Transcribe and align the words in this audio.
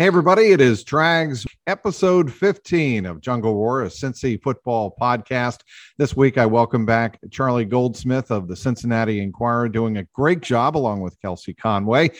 Hey, 0.00 0.06
everybody, 0.06 0.52
it 0.52 0.62
is 0.62 0.82
Trags, 0.82 1.46
episode 1.66 2.32
15 2.32 3.04
of 3.04 3.20
Jungle 3.20 3.54
Roar, 3.54 3.82
a 3.82 3.88
Cincy 3.88 4.42
football 4.42 4.96
podcast. 4.98 5.60
This 5.98 6.16
week, 6.16 6.38
I 6.38 6.46
welcome 6.46 6.86
back 6.86 7.18
Charlie 7.30 7.66
Goldsmith 7.66 8.30
of 8.30 8.48
the 8.48 8.56
Cincinnati 8.56 9.20
Enquirer, 9.20 9.68
doing 9.68 9.98
a 9.98 10.04
great 10.14 10.40
job 10.40 10.74
along 10.74 11.02
with 11.02 11.20
Kelsey 11.20 11.52
Conway, 11.52 12.12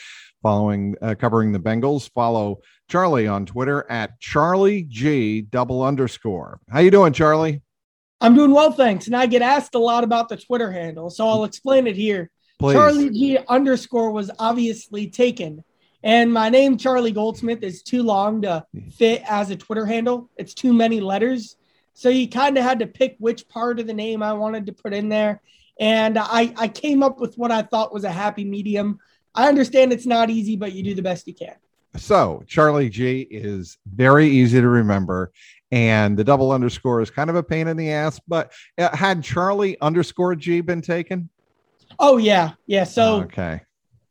following 0.43 0.95
uh, 1.01 1.15
covering 1.19 1.53
the 1.53 1.59
Bengals. 1.59 2.11
Follow 2.13 2.61
Charlie 2.91 3.27
on 3.27 3.47
Twitter 3.47 3.91
at 3.91 4.21
Charlie 4.21 4.83
G 4.83 5.41
double 5.41 5.83
underscore. 5.83 6.61
How 6.69 6.81
you 6.81 6.91
doing, 6.91 7.15
Charlie? 7.15 7.63
I'm 8.21 8.35
doing 8.35 8.51
well, 8.51 8.73
thanks. 8.73 9.07
And 9.07 9.17
I 9.17 9.25
get 9.25 9.41
asked 9.41 9.75
a 9.75 9.79
lot 9.79 10.05
about 10.05 10.29
the 10.29 10.37
Twitter 10.37 10.71
handle, 10.71 11.09
so 11.09 11.27
I'll 11.27 11.45
explain 11.45 11.87
it 11.87 11.97
here. 11.97 12.31
Please. 12.59 12.75
Charlie 12.75 13.09
G 13.09 13.39
underscore 13.49 14.11
was 14.11 14.31
obviously 14.39 15.09
taken 15.09 15.65
and 16.03 16.33
my 16.33 16.49
name, 16.49 16.79
Charlie 16.79 17.13
Goldsmith, 17.13 17.63
is 17.63 17.83
too 17.83 18.03
long 18.03 18.43
to 18.43 18.65
fit 18.93 19.23
as 19.27 19.51
a 19.51 19.57
Twitter 19.57 19.85
handle. 19.85 20.31
It's 20.37 20.55
too 20.55 20.73
many 20.73 21.01
letters. 21.01 21.57
So 21.93 22.09
you 22.09 22.29
kind 22.29 22.57
of 22.57 22.65
had 22.65 22.79
to 22.79 22.87
pick 22.87 23.17
which 23.19 23.49
part 23.49 23.79
of 23.79 23.87
the 23.87 23.95
name 23.95 24.23
I 24.23 24.33
wanted 24.33 24.67
to 24.67 24.73
put 24.73 24.95
in 24.95 25.09
there. 25.09 25.43
And 25.79 26.19
I, 26.19 26.55
I 26.57 26.69
came 26.69 27.03
up 27.03 27.21
with 27.21 27.37
what 27.37 27.51
I 27.51 27.63
thought 27.63 27.93
was 27.93 28.05
a 28.05 28.11
happy 28.11 28.45
medium. 28.45 28.99
I 29.35 29.49
understand 29.49 29.93
it's 29.93 30.07
not 30.07 30.31
easy, 30.31 30.57
but 30.57 30.73
you 30.73 30.83
do 30.83 30.95
the 30.95 31.03
best 31.03 31.27
you 31.27 31.35
can. 31.35 31.55
So 31.97 32.45
Charlie 32.47 32.89
G 32.89 33.27
is 33.31 33.77
very 33.93 34.29
easy 34.29 34.61
to 34.61 34.69
remember. 34.69 35.33
And 35.73 36.17
the 36.17 36.25
double 36.25 36.51
underscore 36.53 37.01
is 37.01 37.11
kind 37.11 37.31
of 37.31 37.37
a 37.37 37.43
pain 37.43 37.69
in 37.69 37.77
the 37.77 37.93
ass. 37.93 38.21
But 38.27 38.53
uh, 38.79 38.95
had 38.97 39.23
Charlie 39.23 39.79
underscore 39.81 40.35
G 40.35 40.63
been 40.63 40.83
taken? 40.83 41.29
Oh, 41.99 42.17
yeah. 42.17 42.53
Yeah. 42.67 42.85
So, 42.85 43.23
okay 43.23 43.63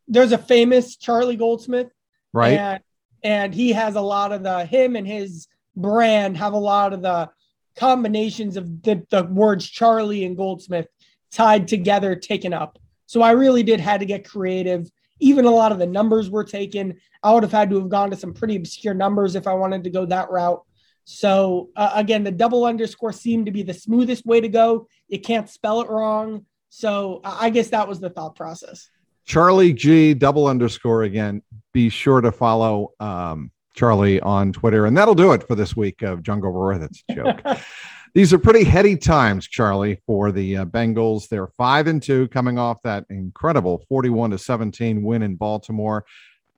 there's 0.10 0.32
a 0.32 0.38
famous 0.38 0.98
Charlie 0.98 1.36
Goldsmith, 1.38 1.92
right? 2.34 2.60
And, 2.60 2.84
and 3.24 3.54
he 3.54 3.72
has 3.74 3.96
a 3.96 4.02
lot 4.02 4.32
of 4.32 4.44
the 4.44 4.66
him 4.66 4.96
and 4.96 5.08
his 5.08 5.48
brand 5.76 6.38
have 6.38 6.54
a 6.54 6.58
lot 6.58 6.94
of 6.94 7.02
the 7.02 7.30
combinations 7.78 8.58
of 8.58 8.82
the, 8.82 9.06
the 9.10 9.24
words 9.24 9.70
Charlie 9.70 10.26
and 10.26 10.36
Goldsmith 10.36 10.88
tied 11.32 11.68
together, 11.68 12.16
taken 12.16 12.54
up. 12.54 12.80
So 13.06 13.22
I 13.22 13.32
really 13.32 13.64
did 13.64 13.80
had 13.80 14.02
to 14.02 14.06
get 14.06 14.28
creative. 14.28 14.90
Even 15.20 15.46
a 15.46 15.52
lot 15.52 15.72
of 15.72 15.80
the 15.80 15.86
numbers 15.86 16.30
were 16.30 16.44
taken. 16.44 17.00
I 17.24 17.34
would 17.34 17.44
have 17.44 17.52
had 17.52 17.70
to 17.70 17.80
have 17.80 17.90
gone 17.90 18.10
to 18.12 18.18
some 18.18 18.34
pretty 18.34 18.56
obscure 18.56 18.94
numbers 18.94 19.36
if 19.36 19.48
I 19.48 19.54
wanted 19.54 19.84
to 19.84 19.90
go 19.90 20.06
that 20.06 20.32
route. 20.32 20.64
So 21.06 21.70
uh, 21.76 21.92
again, 21.96 22.24
the 22.24 22.32
double 22.32 22.66
underscore 22.66 23.14
seemed 23.14 23.48
to 23.48 23.52
be 23.52 23.64
the 23.64 23.74
smoothest 23.74 24.26
way 24.26 24.42
to 24.42 24.48
go. 24.48 24.88
You 25.08 25.20
can't 25.20 25.50
spell 25.50 25.82
it 25.82 25.90
wrong. 25.90 26.46
So 26.70 27.22
I 27.24 27.50
guess 27.50 27.70
that 27.70 27.88
was 27.88 28.00
the 28.00 28.12
thought 28.12 28.36
process. 28.36 28.90
Charlie 29.30 29.74
G 29.74 30.16
double 30.16 30.48
underscore 30.48 31.04
again. 31.04 31.44
Be 31.72 31.90
sure 31.90 32.20
to 32.20 32.32
follow 32.32 32.94
um, 33.00 33.52
Charlie 33.76 34.20
on 34.22 34.52
Twitter, 34.52 34.88
and 34.88 34.98
that'll 34.98 35.14
do 35.14 35.34
it 35.34 35.48
for 35.48 35.54
this 35.54 35.76
week 35.76 36.02
of 36.02 36.24
Jungle 36.24 36.52
Roar. 36.52 36.80
That's 36.80 37.04
a 37.12 37.16
joke. 37.16 37.40
These 38.16 38.34
are 38.34 38.40
pretty 38.40 38.64
heady 38.64 38.98
times, 38.98 39.48
Charlie, 39.48 40.02
for 40.08 40.32
the 40.32 40.58
uh, 40.58 40.66
Bengals. 40.66 41.28
They're 41.28 41.46
five 41.46 41.86
and 41.86 42.02
two, 42.02 42.28
coming 42.30 42.58
off 42.58 42.82
that 42.82 43.06
incredible 43.12 43.86
forty-one 43.88 44.32
to 44.32 44.40
seventeen 44.40 45.04
win 45.04 45.22
in 45.22 45.36
Baltimore. 45.36 46.06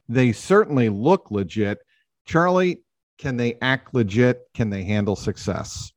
They 0.08 0.32
certainly 0.32 0.88
look 0.88 1.30
legit. 1.30 1.80
Charlie, 2.24 2.84
can 3.18 3.36
they 3.36 3.58
act 3.62 3.94
legit? 3.94 4.44
Can 4.54 4.70
they 4.70 4.86
handle 4.86 5.18
success? 5.18 5.92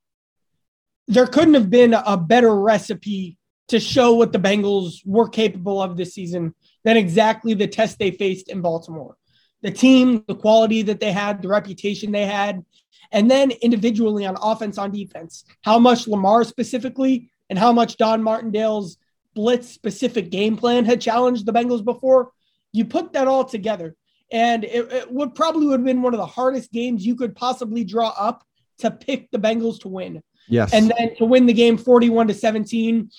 There 1.07 1.29
couldn't 1.29 1.55
have 1.55 1.71
been 1.71 1.95
a 1.95 2.17
better 2.17 2.53
recipe 2.61 3.39
to 3.69 3.81
show 3.81 4.15
what 4.15 4.33
the 4.33 4.39
Bengals 4.39 5.01
were 5.05 5.29
capable 5.29 5.81
of 5.81 5.97
this 5.97 6.15
season 6.15 6.55
than 6.85 6.97
exactly 6.97 7.55
the 7.55 7.67
test 7.67 7.99
they 7.99 8.11
faced 8.11 8.49
in 8.49 8.61
Baltimore. 8.61 9.17
The 9.63 9.71
team, 9.71 10.23
the 10.29 10.35
quality 10.35 10.83
that 10.83 11.01
they 11.01 11.13
had, 11.13 11.41
the 11.41 11.49
reputation 11.49 12.13
they 12.13 12.27
had, 12.27 12.65
and 13.11 13.31
then 13.31 13.51
individually 13.51 14.27
on 14.27 14.37
offense, 14.41 14.77
on 14.77 14.91
defense, 14.91 15.45
how 15.63 15.79
much 15.79 16.07
Lamar 16.07 16.45
specifically 16.45 17.31
and 17.49 17.59
how 17.59 17.73
much 17.73 17.97
Don 17.97 18.23
Martindale's 18.23 18.99
blitz 19.35 19.69
specific 19.69 20.31
game 20.31 20.57
plan 20.57 20.85
had 20.85 21.01
challenged 21.01 21.47
the 21.47 21.53
Bengals 21.53 21.85
before. 21.85 22.33
You 22.73 22.85
put 22.85 23.13
that 23.13 23.29
all 23.29 23.45
together, 23.45 23.95
and 24.31 24.65
it, 24.65 24.93
it 24.93 25.13
would 25.13 25.35
probably 25.35 25.67
would 25.67 25.81
have 25.81 25.87
been 25.87 26.03
one 26.03 26.15
of 26.15 26.19
the 26.19 26.27
hardest 26.27 26.73
games 26.73 27.07
you 27.07 27.17
could 27.17 27.35
possibly 27.35 27.85
draw 27.85 28.09
up 28.09 28.45
to 28.79 28.91
pick 28.91 29.31
the 29.31 29.39
Bengals 29.39 29.81
to 29.81 29.89
win. 29.89 30.23
Yes. 30.49 30.75
And 30.75 30.93
then 30.97 31.17
to 31.17 31.25
win 31.25 31.47
the 31.47 31.53
game 31.53 31.79
41 31.79 32.29
to 32.29 32.35
17 32.35 33.11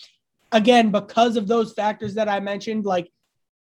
again, 0.51 0.91
because 0.91 1.37
of 1.37 1.47
those 1.47 1.73
factors 1.73 2.15
that 2.15 2.29
I 2.29 2.39
mentioned, 2.39 2.85
like 2.85 3.11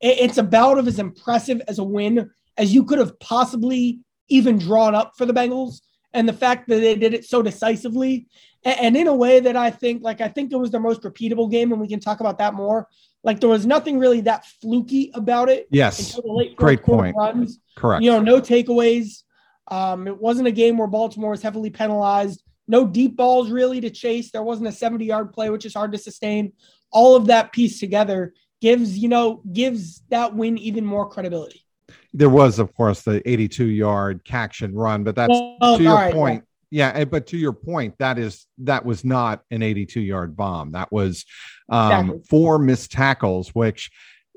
it, 0.02 0.20
it's 0.20 0.38
about 0.38 0.78
of 0.78 0.88
as 0.88 1.00
impressive 1.00 1.62
as 1.68 1.80
a 1.80 1.84
win 1.84 2.30
as 2.58 2.74
you 2.74 2.84
could 2.84 3.00
have 3.00 3.20
possibly 3.20 4.00
even 4.28 4.58
drawn 4.58 4.96
up 4.96 5.14
for 5.18 5.26
the 5.26 5.34
Bengals. 5.34 5.82
And 6.16 6.30
the 6.30 6.34
fact 6.34 6.68
that 6.68 6.80
they 6.80 6.96
did 6.96 7.16
it 7.16 7.26
so 7.26 7.42
decisively 7.42 8.28
and, 8.64 8.80
and 8.80 8.98
in 8.98 9.08
a 9.08 9.16
way 9.16 9.40
that 9.40 9.58
I 9.58 9.72
think, 9.72 10.04
like, 10.04 10.22
I 10.22 10.28
think 10.28 10.52
it 10.52 10.58
was 10.58 10.70
the 10.70 10.80
most 10.80 11.02
repeatable 11.02 11.50
game, 11.50 11.72
and 11.72 11.82
we 11.82 11.88
can 11.88 12.00
talk 12.00 12.20
about 12.20 12.38
that 12.38 12.54
more. 12.54 12.88
Like, 13.24 13.40
there 13.40 13.50
was 13.50 13.66
nothing 13.66 13.98
really 13.98 14.22
that 14.22 14.46
fluky 14.62 15.10
about 15.16 15.50
it. 15.50 15.68
Yes. 15.72 16.20
Great 16.56 16.84
point. 16.84 17.16
Runs. 17.16 17.60
Correct. 17.76 18.04
You 18.04 18.12
know, 18.12 18.20
no 18.20 18.40
takeaways. 18.40 19.24
Um, 19.70 20.08
it 20.08 20.22
wasn't 20.22 20.48
a 20.48 20.52
game 20.52 20.78
where 20.78 20.88
Baltimore 20.88 21.32
was 21.32 21.42
heavily 21.42 21.72
penalized. 21.72 22.43
No 22.68 22.88
deep 22.88 23.18
balls 23.18 23.51
really 23.51 23.81
to 23.81 23.90
chase. 23.90 24.31
There 24.31 24.44
wasn't 24.44 24.69
a 24.69 24.72
70 24.72 25.06
yard 25.06 25.34
play, 25.34 25.50
which 25.50 25.66
is 25.66 25.74
hard 25.74 25.91
to 25.91 25.97
sustain 25.97 26.53
all 26.94 27.16
of 27.16 27.25
that 27.25 27.51
piece 27.51 27.79
together 27.79 28.34
gives 28.62 28.97
you 28.97 29.09
know 29.09 29.41
gives 29.51 30.01
that 30.09 30.34
win 30.34 30.57
even 30.57 30.85
more 30.85 31.09
credibility. 31.09 31.66
There 32.13 32.29
was, 32.29 32.59
of 32.59 32.73
course, 32.75 33.02
the 33.02 33.28
82 33.29 33.66
yard 33.66 34.22
and 34.62 34.75
run, 34.75 35.03
but 35.03 35.16
that's 35.16 35.29
well, 35.29 35.78
to 35.78 35.84
your 35.84 35.96
right, 35.96 36.13
point. 36.13 36.46
Yeah, 36.69 37.03
but 37.06 37.28
to 37.28 37.38
your 37.38 37.53
point, 37.53 37.96
that 38.00 38.18
is 38.18 38.47
that 38.59 38.85
was 38.85 39.03
not 39.03 39.41
an 39.52 39.62
82 39.62 40.00
yard 40.00 40.38
bomb. 40.38 40.72
That 40.72 40.91
was 40.91 41.25
um, 41.69 41.91
exactly. 41.91 42.23
four 42.29 42.57
missed 42.57 42.91
tackles, 42.91 43.50
which 43.50 43.91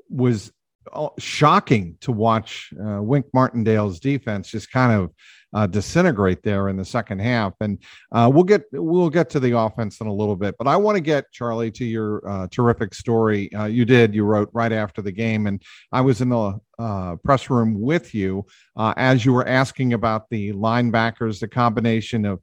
was 0.09 0.51
uh, 0.91 1.09
shocking 1.17 1.97
to 2.01 2.11
watch. 2.11 2.73
Uh, 2.73 3.01
Wink 3.01 3.27
Martindale's 3.33 3.99
defense 3.99 4.49
just 4.49 4.71
kind 4.71 4.91
of 4.91 5.11
uh, 5.53 5.67
disintegrate 5.67 6.43
there 6.43 6.69
in 6.69 6.77
the 6.77 6.85
second 6.85 7.19
half. 7.19 7.53
And 7.61 7.79
uh, 8.11 8.29
we'll 8.33 8.43
get 8.43 8.63
we'll 8.71 9.09
get 9.09 9.29
to 9.31 9.39
the 9.39 9.57
offense 9.57 10.01
in 10.01 10.07
a 10.07 10.13
little 10.13 10.35
bit, 10.35 10.55
but 10.57 10.67
I 10.67 10.75
want 10.75 10.95
to 10.95 11.01
get 11.01 11.31
Charlie 11.31 11.71
to 11.71 11.85
your 11.85 12.27
uh, 12.29 12.47
terrific 12.51 12.93
story. 12.93 13.53
Uh, 13.53 13.65
you 13.65 13.85
did 13.85 14.13
you 14.13 14.23
wrote 14.23 14.49
right 14.53 14.71
after 14.71 15.01
the 15.01 15.11
game, 15.11 15.47
and 15.47 15.61
I 15.91 16.01
was 16.01 16.21
in 16.21 16.29
the 16.29 16.59
uh, 16.79 17.15
press 17.23 17.49
room 17.49 17.79
with 17.79 18.13
you 18.13 18.45
uh, 18.75 18.93
as 18.97 19.25
you 19.25 19.33
were 19.33 19.47
asking 19.47 19.93
about 19.93 20.29
the 20.29 20.53
linebackers, 20.53 21.39
the 21.39 21.47
combination 21.47 22.25
of 22.25 22.39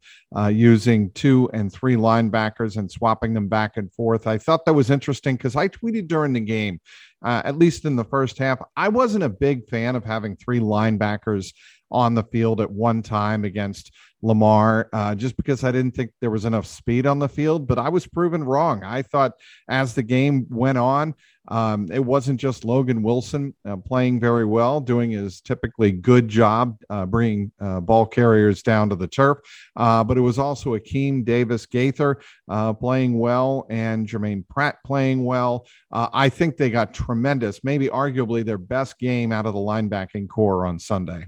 using 0.51 1.11
two 1.13 1.49
and 1.53 1.73
three 1.73 1.95
linebackers 1.95 2.77
and 2.77 2.91
swapping 2.91 3.33
them 3.33 3.49
back 3.49 3.77
and 3.77 3.93
forth. 3.93 4.27
I 4.27 4.39
thought 4.39 4.65
that 4.65 4.73
was 4.73 4.91
interesting 4.91 5.37
because 5.37 5.55
I 5.55 5.69
tweeted 5.69 6.09
during 6.09 6.33
the 6.33 6.41
game. 6.41 6.81
Uh, 7.25 7.41
at 7.45 7.59
least 7.59 7.87
in 7.87 7.97
the 7.97 8.05
first 8.05 8.37
half. 8.37 8.61
I 8.77 8.89
wasn't 8.89 9.25
a 9.25 9.31
big 9.31 9.67
fan 9.69 9.97
of 9.97 10.05
having 10.05 10.37
three 10.37 10.61
linebackers 10.61 11.55
on 11.91 12.15
the 12.15 12.25
field 12.25 12.61
at 12.61 12.71
one 12.71 13.03
time 13.03 13.45
against 13.45 13.93
Lamar, 14.21 14.89
uh, 14.93 15.15
just 15.15 15.37
because 15.37 15.65
I 15.65 15.73
didn't 15.73 15.95
think 15.95 16.11
there 16.21 16.31
was 16.31 16.45
enough 16.45 16.67
speed 16.67 17.07
on 17.07 17.19
the 17.19 17.29
field. 17.29 17.67
But 17.67 17.79
I 17.79 17.89
was 17.89 18.07
proven 18.07 18.45
wrong. 18.45 18.85
I 18.85 19.03
thought 19.03 19.33
as 19.69 19.95
the 19.95 20.03
game 20.03 20.47
went 20.51 20.79
on, 20.79 21.15
um, 21.49 21.89
it 21.93 22.05
wasn't 22.05 22.41
just 22.41 22.65
Logan 22.65 23.03
Wilson 23.03 23.55
uh, 23.67 23.77
playing 23.77 24.21
very 24.21 24.45
well, 24.45 24.81
doing 24.81 25.11
his 25.11 25.41
typically 25.41 25.93
good 25.93 26.29
job 26.29 26.79
uh, 26.89 27.05
bringing 27.07 27.53
uh, 27.61 27.81
ball 27.81 28.07
carriers 28.07 28.63
down 28.63 28.89
to 28.91 28.97
the 28.97 29.07
turf, 29.07 29.39
uh, 29.77 30.03
but 30.03 30.17
it 30.17 30.23
was 30.23 30.39
also 30.39 30.77
Akeem 30.77 31.25
Davis 31.25 31.67
Gaither 31.67 32.21
uh, 32.49 32.73
playing 32.73 33.19
well 33.19 33.67
and 33.69 34.09
Jermaine 34.09 34.47
Pratt 34.49 34.77
playing 34.85 35.25
well. 35.25 35.67
I 35.93 36.29
think 36.29 36.57
they 36.57 36.71
got 36.71 36.93
tremendous, 36.93 37.63
maybe 37.63 37.89
arguably 37.89 38.45
their 38.45 38.59
best 38.59 38.99
game 38.99 39.31
out 39.31 39.47
of 39.47 39.55
the 39.55 39.61
linebacking 39.61 40.29
corps 40.29 40.67
on 40.67 40.79
Sunday. 40.79 41.27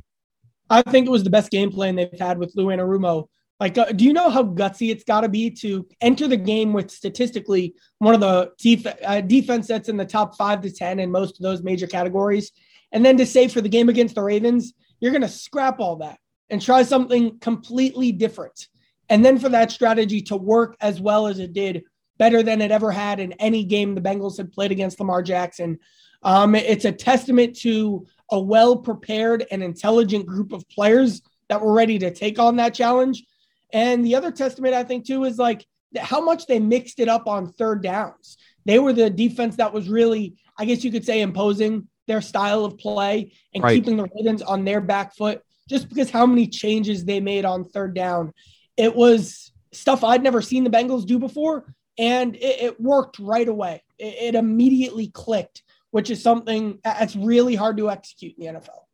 I 0.68 0.82
think 0.82 1.06
it 1.06 1.10
was 1.10 1.22
the 1.22 1.30
best 1.30 1.50
game 1.50 1.70
plan 1.70 1.94
they've 1.94 2.10
had 2.18 2.38
with 2.38 2.52
Lou 2.56 2.66
Anarumo. 2.66 3.28
Like, 3.58 3.78
uh, 3.78 3.86
do 3.86 4.04
you 4.04 4.12
know 4.12 4.28
how 4.28 4.42
gutsy 4.44 4.90
it's 4.90 5.04
got 5.04 5.22
to 5.22 5.28
be 5.28 5.50
to 5.50 5.86
enter 6.00 6.28
the 6.28 6.36
game 6.36 6.72
with 6.72 6.90
statistically 6.90 7.74
one 7.98 8.14
of 8.14 8.20
the 8.20 8.52
def- 8.58 8.96
uh, 9.02 9.22
defense 9.22 9.66
that's 9.66 9.88
in 9.88 9.96
the 9.96 10.04
top 10.04 10.36
five 10.36 10.60
to 10.62 10.70
10 10.70 11.00
in 11.00 11.10
most 11.10 11.38
of 11.38 11.42
those 11.42 11.62
major 11.62 11.86
categories? 11.86 12.52
And 12.92 13.04
then 13.04 13.16
to 13.16 13.26
say 13.26 13.48
for 13.48 13.60
the 13.60 13.68
game 13.68 13.88
against 13.88 14.14
the 14.14 14.22
Ravens, 14.22 14.74
you're 15.00 15.12
going 15.12 15.22
to 15.22 15.28
scrap 15.28 15.80
all 15.80 15.96
that 15.96 16.18
and 16.50 16.60
try 16.60 16.82
something 16.82 17.38
completely 17.38 18.12
different. 18.12 18.68
And 19.08 19.24
then 19.24 19.38
for 19.38 19.48
that 19.48 19.70
strategy 19.70 20.20
to 20.22 20.36
work 20.36 20.76
as 20.80 21.00
well 21.00 21.26
as 21.26 21.38
it 21.38 21.52
did, 21.52 21.84
better 22.18 22.42
than 22.42 22.60
it 22.60 22.70
ever 22.70 22.90
had 22.90 23.20
in 23.20 23.32
any 23.34 23.64
game 23.64 23.94
the 23.94 24.00
Bengals 24.00 24.36
had 24.36 24.52
played 24.52 24.72
against 24.72 25.00
Lamar 25.00 25.22
Jackson. 25.22 25.78
Um, 26.22 26.54
it's 26.54 26.84
a 26.84 26.92
testament 26.92 27.56
to 27.58 28.06
a 28.30 28.40
well 28.40 28.76
prepared 28.76 29.46
and 29.50 29.62
intelligent 29.62 30.26
group 30.26 30.52
of 30.52 30.68
players 30.68 31.22
that 31.48 31.60
were 31.60 31.72
ready 31.72 31.98
to 31.98 32.10
take 32.10 32.38
on 32.38 32.56
that 32.56 32.74
challenge. 32.74 33.24
And 33.72 34.04
the 34.04 34.14
other 34.14 34.30
testament, 34.30 34.74
I 34.74 34.84
think, 34.84 35.06
too, 35.06 35.24
is 35.24 35.38
like 35.38 35.66
how 35.98 36.20
much 36.20 36.46
they 36.46 36.58
mixed 36.58 37.00
it 37.00 37.08
up 37.08 37.26
on 37.26 37.52
third 37.52 37.82
downs. 37.82 38.36
They 38.64 38.78
were 38.78 38.92
the 38.92 39.10
defense 39.10 39.56
that 39.56 39.72
was 39.72 39.88
really, 39.88 40.36
I 40.58 40.64
guess 40.64 40.84
you 40.84 40.90
could 40.90 41.04
say, 41.04 41.20
imposing 41.20 41.88
their 42.06 42.20
style 42.20 42.64
of 42.64 42.78
play 42.78 43.32
and 43.54 43.62
right. 43.62 43.74
keeping 43.74 43.96
the 43.96 44.08
Ravens 44.14 44.42
on 44.42 44.64
their 44.64 44.80
back 44.80 45.14
foot 45.14 45.42
just 45.68 45.88
because 45.88 46.10
how 46.10 46.26
many 46.26 46.46
changes 46.46 47.04
they 47.04 47.20
made 47.20 47.44
on 47.44 47.64
third 47.64 47.94
down. 47.94 48.32
It 48.76 48.94
was 48.94 49.52
stuff 49.72 50.04
I'd 50.04 50.22
never 50.22 50.40
seen 50.40 50.64
the 50.64 50.70
Bengals 50.70 51.06
do 51.06 51.18
before, 51.18 51.74
and 51.98 52.36
it, 52.36 52.62
it 52.62 52.80
worked 52.80 53.18
right 53.18 53.48
away. 53.48 53.82
It, 53.98 54.14
it 54.20 54.34
immediately 54.34 55.08
clicked, 55.08 55.62
which 55.90 56.10
is 56.10 56.22
something 56.22 56.78
that's 56.84 57.16
really 57.16 57.54
hard 57.54 57.76
to 57.78 57.90
execute 57.90 58.34
in 58.38 58.54
the 58.54 58.60
NFL. 58.60 58.85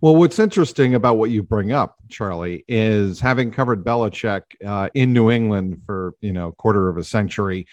Well, 0.00 0.16
what's 0.16 0.38
interesting 0.38 0.94
about 0.94 1.18
what 1.18 1.30
you 1.30 1.42
bring 1.42 1.72
up, 1.72 1.96
Charlie, 2.08 2.64
is 2.68 3.20
having 3.20 3.50
covered 3.50 3.84
Belichick 3.84 4.42
uh, 4.64 4.88
in 4.94 5.12
New 5.12 5.30
England 5.30 5.82
for 5.86 6.14
you 6.20 6.32
know 6.32 6.52
quarter 6.52 6.88
of 6.88 6.96
a 6.96 7.04
century, 7.04 7.66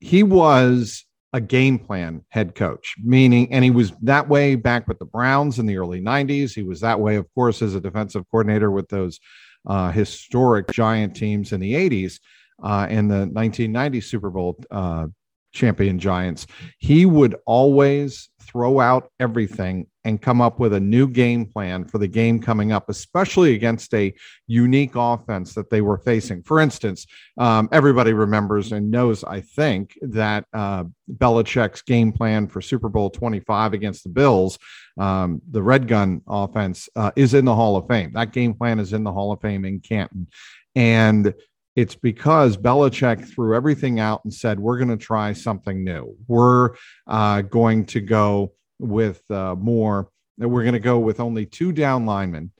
he 0.00 0.22
was 0.22 1.04
a 1.32 1.40
game 1.40 1.78
plan 1.78 2.24
head 2.30 2.54
coach, 2.54 2.94
meaning, 3.02 3.52
and 3.52 3.64
he 3.64 3.70
was 3.70 3.92
that 4.02 4.28
way 4.28 4.54
back 4.54 4.88
with 4.88 4.98
the 4.98 5.04
Browns 5.04 5.58
in 5.58 5.66
the 5.66 5.76
early 5.76 6.00
90s. 6.00 6.54
He 6.54 6.62
was 6.62 6.80
that 6.80 6.98
way, 6.98 7.16
of 7.16 7.26
course, 7.34 7.60
as 7.60 7.74
a 7.74 7.80
defensive 7.80 8.24
coordinator 8.30 8.70
with 8.70 8.88
those 8.88 9.20
uh, 9.66 9.90
historic 9.90 10.70
giant 10.70 11.14
teams 11.14 11.52
in 11.52 11.60
the 11.60 11.74
80s 11.74 12.20
uh, 12.62 12.86
and 12.88 13.10
the 13.10 13.26
1990 13.26 14.00
Super 14.00 14.30
Bowl 14.30 14.58
uh, 14.70 15.06
champion 15.52 15.98
Giants. 15.98 16.46
He 16.78 17.04
would 17.04 17.36
always 17.46 18.30
throw 18.42 18.80
out 18.80 19.10
everything 19.20 19.86
and 20.08 20.22
come 20.22 20.40
up 20.40 20.58
with 20.58 20.72
a 20.72 20.80
new 20.80 21.06
game 21.06 21.44
plan 21.44 21.84
for 21.84 21.98
the 21.98 22.08
game 22.08 22.40
coming 22.40 22.72
up, 22.72 22.88
especially 22.88 23.54
against 23.54 23.92
a 23.92 24.14
unique 24.46 24.92
offense 24.94 25.52
that 25.52 25.68
they 25.68 25.82
were 25.82 25.98
facing. 25.98 26.42
For 26.42 26.60
instance, 26.60 27.06
um, 27.36 27.68
everybody 27.72 28.14
remembers 28.14 28.72
and 28.72 28.90
knows, 28.90 29.22
I 29.22 29.42
think, 29.42 29.98
that 30.00 30.46
uh, 30.54 30.84
Belichick's 31.12 31.82
game 31.82 32.12
plan 32.12 32.48
for 32.48 32.62
Super 32.62 32.88
Bowl 32.88 33.10
25 33.10 33.74
against 33.74 34.02
the 34.02 34.08
Bills, 34.08 34.58
um, 34.98 35.42
the 35.50 35.62
Red 35.62 35.86
Gun 35.86 36.22
offense, 36.26 36.88
uh, 36.96 37.10
is 37.14 37.34
in 37.34 37.44
the 37.44 37.54
Hall 37.54 37.76
of 37.76 37.86
Fame. 37.86 38.12
That 38.14 38.32
game 38.32 38.54
plan 38.54 38.78
is 38.78 38.94
in 38.94 39.04
the 39.04 39.12
Hall 39.12 39.30
of 39.32 39.42
Fame 39.42 39.66
in 39.66 39.80
Canton. 39.80 40.28
And 40.74 41.34
it's 41.76 41.96
because 41.96 42.56
Belichick 42.56 43.28
threw 43.28 43.54
everything 43.54 44.00
out 44.00 44.22
and 44.24 44.32
said, 44.32 44.58
We're 44.58 44.78
going 44.78 44.88
to 44.88 44.96
try 44.96 45.34
something 45.34 45.84
new. 45.84 46.16
We're 46.26 46.70
uh, 47.06 47.42
going 47.42 47.84
to 47.86 48.00
go 48.00 48.54
with 48.78 49.22
uh, 49.30 49.54
more, 49.54 50.10
we're 50.38 50.62
going 50.62 50.74
to 50.74 50.80
go 50.80 50.98
with 50.98 51.20
only 51.20 51.46
two 51.46 51.72
down 51.72 52.06
linemen. 52.06 52.52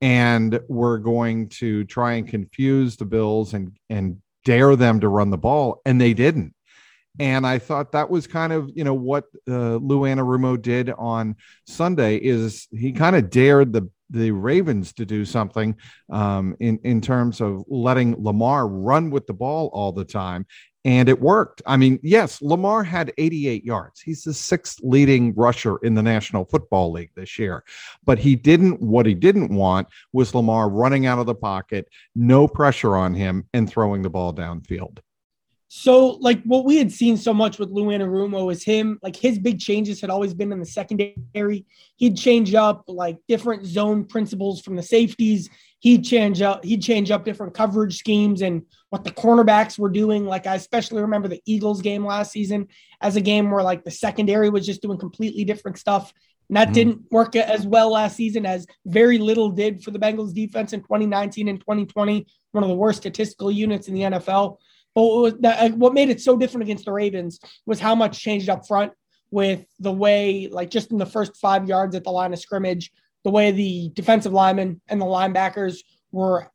And 0.00 0.60
we're 0.68 0.98
going 0.98 1.48
to 1.50 1.84
try 1.84 2.14
and 2.14 2.28
confuse 2.28 2.96
the 2.96 3.06
Bills 3.06 3.54
and, 3.54 3.76
and 3.88 4.20
dare 4.44 4.76
them 4.76 5.00
to 5.00 5.08
run 5.08 5.30
the 5.30 5.38
ball. 5.38 5.80
And 5.86 6.00
they 6.00 6.12
didn't. 6.12 6.54
And 7.18 7.46
I 7.46 7.58
thought 7.58 7.92
that 7.92 8.10
was 8.10 8.26
kind 8.26 8.52
of, 8.52 8.70
you 8.74 8.84
know, 8.84 8.94
what 8.94 9.24
uh, 9.48 9.76
Lou 9.76 10.00
Anarumo 10.00 10.60
did 10.60 10.90
on 10.90 11.36
Sunday 11.66 12.16
is 12.16 12.66
he 12.72 12.92
kind 12.92 13.16
of 13.16 13.30
dared 13.30 13.72
the 13.72 13.88
the 14.10 14.30
Ravens 14.30 14.92
to 14.94 15.06
do 15.06 15.24
something 15.24 15.76
um, 16.10 16.56
in 16.60 16.78
in 16.84 17.00
terms 17.00 17.40
of 17.40 17.64
letting 17.68 18.22
Lamar 18.22 18.66
run 18.68 19.10
with 19.10 19.26
the 19.26 19.32
ball 19.32 19.70
all 19.72 19.92
the 19.92 20.04
time, 20.04 20.46
and 20.84 21.08
it 21.08 21.20
worked. 21.20 21.62
I 21.66 21.76
mean, 21.76 21.98
yes, 22.02 22.42
Lamar 22.42 22.84
had 22.84 23.12
88 23.16 23.64
yards. 23.64 24.00
He's 24.00 24.24
the 24.24 24.34
sixth 24.34 24.80
leading 24.82 25.34
rusher 25.34 25.78
in 25.78 25.94
the 25.94 26.02
National 26.02 26.44
Football 26.44 26.92
League 26.92 27.10
this 27.14 27.38
year, 27.38 27.64
but 28.04 28.18
he 28.18 28.36
didn't. 28.36 28.80
What 28.80 29.06
he 29.06 29.14
didn't 29.14 29.54
want 29.54 29.88
was 30.12 30.34
Lamar 30.34 30.68
running 30.68 31.06
out 31.06 31.18
of 31.18 31.26
the 31.26 31.34
pocket, 31.34 31.88
no 32.14 32.46
pressure 32.46 32.96
on 32.96 33.14
him, 33.14 33.48
and 33.54 33.68
throwing 33.68 34.02
the 34.02 34.10
ball 34.10 34.34
downfield. 34.34 34.98
So, 35.76 36.10
like 36.20 36.40
what 36.44 36.64
we 36.64 36.76
had 36.76 36.92
seen 36.92 37.16
so 37.16 37.34
much 37.34 37.58
with 37.58 37.70
Lou 37.70 37.86
Anarumo 37.86 38.52
is 38.52 38.62
him, 38.62 38.98
like 39.02 39.16
his 39.16 39.40
big 39.40 39.58
changes 39.58 40.00
had 40.00 40.08
always 40.08 40.32
been 40.32 40.52
in 40.52 40.60
the 40.60 40.66
secondary. 40.66 41.66
He'd 41.96 42.16
change 42.16 42.54
up 42.54 42.84
like 42.86 43.18
different 43.26 43.66
zone 43.66 44.04
principles 44.04 44.60
from 44.60 44.76
the 44.76 44.84
safeties. 44.84 45.50
He'd 45.84 46.02
change 46.02 46.40
up, 46.40 46.64
he'd 46.64 46.82
change 46.82 47.10
up 47.10 47.26
different 47.26 47.52
coverage 47.52 47.98
schemes 47.98 48.40
and 48.40 48.62
what 48.88 49.04
the 49.04 49.10
cornerbacks 49.10 49.78
were 49.78 49.90
doing. 49.90 50.24
Like 50.24 50.46
I 50.46 50.54
especially 50.54 51.02
remember 51.02 51.28
the 51.28 51.42
Eagles 51.44 51.82
game 51.82 52.06
last 52.06 52.32
season 52.32 52.68
as 53.02 53.16
a 53.16 53.20
game 53.20 53.50
where 53.50 53.62
like 53.62 53.84
the 53.84 53.90
secondary 53.90 54.48
was 54.48 54.64
just 54.64 54.80
doing 54.80 54.96
completely 54.96 55.44
different 55.44 55.76
stuff. 55.76 56.10
And 56.48 56.56
that 56.56 56.68
mm-hmm. 56.68 56.72
didn't 56.72 57.02
work 57.10 57.36
as 57.36 57.66
well 57.66 57.92
last 57.92 58.16
season 58.16 58.46
as 58.46 58.66
very 58.86 59.18
little 59.18 59.50
did 59.50 59.84
for 59.84 59.90
the 59.90 59.98
Bengals 59.98 60.32
defense 60.32 60.72
in 60.72 60.80
2019 60.80 61.48
and 61.48 61.60
2020, 61.60 62.26
one 62.52 62.64
of 62.64 62.70
the 62.70 62.74
worst 62.74 63.02
statistical 63.02 63.52
units 63.52 63.86
in 63.86 63.92
the 63.92 64.00
NFL. 64.00 64.56
But 64.94 65.02
what, 65.02 65.42
that, 65.42 65.74
what 65.74 65.92
made 65.92 66.08
it 66.08 66.22
so 66.22 66.38
different 66.38 66.62
against 66.62 66.86
the 66.86 66.92
Ravens 66.92 67.40
was 67.66 67.78
how 67.78 67.94
much 67.94 68.20
changed 68.20 68.48
up 68.48 68.66
front 68.66 68.92
with 69.30 69.66
the 69.80 69.92
way, 69.92 70.48
like 70.50 70.70
just 70.70 70.92
in 70.92 70.96
the 70.96 71.04
first 71.04 71.36
five 71.36 71.68
yards 71.68 71.94
at 71.94 72.04
the 72.04 72.10
line 72.10 72.32
of 72.32 72.38
scrimmage, 72.38 72.90
the 73.24 73.30
way 73.30 73.50
the 73.50 73.90
defensive 73.94 74.32
linemen 74.32 74.80
and 74.88 75.00
the 75.00 75.06
linebackers 75.06 75.78
were, 76.12 76.50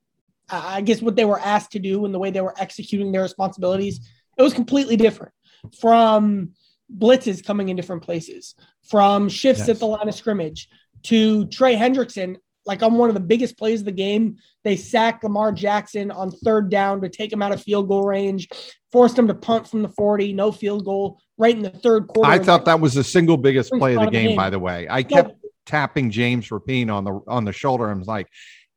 I 0.50 0.82
guess, 0.82 1.02
what 1.02 1.16
they 1.16 1.26
were 1.26 1.40
asked 1.40 1.72
to 1.72 1.80
do 1.80 2.06
and 2.06 2.14
the 2.14 2.20
way 2.20 2.32
they 2.32 2.42
were 2.42 2.56
executing 2.58 3.12
their 3.12 3.24
responsibilities. 3.24 4.00
It 4.38 4.42
was 4.42 4.54
completely 4.54 4.96
different 4.96 5.34
from 5.80 6.52
blitzes 6.96 7.46
coming 7.46 7.70
in 7.70 7.76
different 7.76 8.04
places, 8.04 8.56
from 8.88 9.30
shifts 9.30 9.62
yes. 9.62 9.70
at 9.70 9.80
the 9.80 9.88
line 9.88 10.08
of 10.08 10.16
scrimmage 10.16 10.70
to 11.04 11.46
Trey 11.48 11.76
Hendrickson 11.76 12.38
like 12.66 12.84
on 12.84 12.94
one 12.94 13.10
of 13.10 13.16
the 13.16 13.22
biggest 13.22 13.58
plays 13.58 13.82
of 13.82 13.86
the 13.86 13.92
game. 13.92 14.38
They 14.64 14.76
sacked 14.76 15.24
Lamar 15.24 15.52
Jackson 15.52 16.12
on 16.12 16.30
third 16.30 16.70
down 16.70 17.02
to 17.02 17.10
take 17.10 17.34
him 17.34 17.42
out 17.42 17.52
of 17.52 17.62
field 17.62 17.88
goal 17.88 18.04
range, 18.04 18.48
forced 18.92 19.18
him 19.18 19.28
to 19.28 19.34
punt 19.34 19.68
from 19.68 19.82
the 19.82 19.90
40, 19.90 20.34
no 20.34 20.52
field 20.52 20.86
goal, 20.86 21.20
right 21.38 21.56
in 21.56 21.64
the 21.64 21.72
third 21.72 22.08
quarter. 22.08 22.30
I 22.30 22.38
thought 22.38 22.66
that 22.66 22.80
was 22.80 22.94
the 22.94 23.04
single 23.04 23.38
biggest 23.38 23.72
play 23.72 23.96
of 23.96 24.06
the 24.06 24.12
game, 24.12 24.36
by 24.36 24.50
the 24.52 24.60
way. 24.60 24.88
I 24.90 25.04
kept. 25.04 25.34
Tapping 25.70 26.10
James 26.10 26.50
Rapien 26.50 26.92
on 26.92 27.04
the 27.04 27.22
on 27.28 27.46
the 27.46 27.54
shoulder. 27.54 27.90
I 27.90 27.94
was 27.94 28.08
like, 28.08 28.28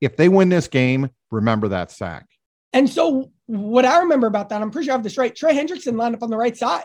if 0.01 0.17
they 0.17 0.29
win 0.29 0.51
this 0.51 0.69
game, 0.69 1.09
remember 1.31 1.69
that 1.69 1.91
sack. 1.91 2.27
And 2.75 2.89
so 2.89 3.31
what 3.47 3.87
I 3.87 4.01
remember 4.01 4.27
about 4.27 4.51
that, 4.51 4.61
I'm 4.61 4.71
pretty 4.71 4.87
sure 4.87 4.93
I 4.93 4.97
have 4.97 5.03
this 5.03 5.19
right. 5.19 5.35
Trey 5.35 5.55
Hendrickson 5.55 5.97
lined 5.97 6.15
up 6.15 6.23
on 6.23 6.31
the 6.31 6.37
right 6.37 6.57
side 6.57 6.85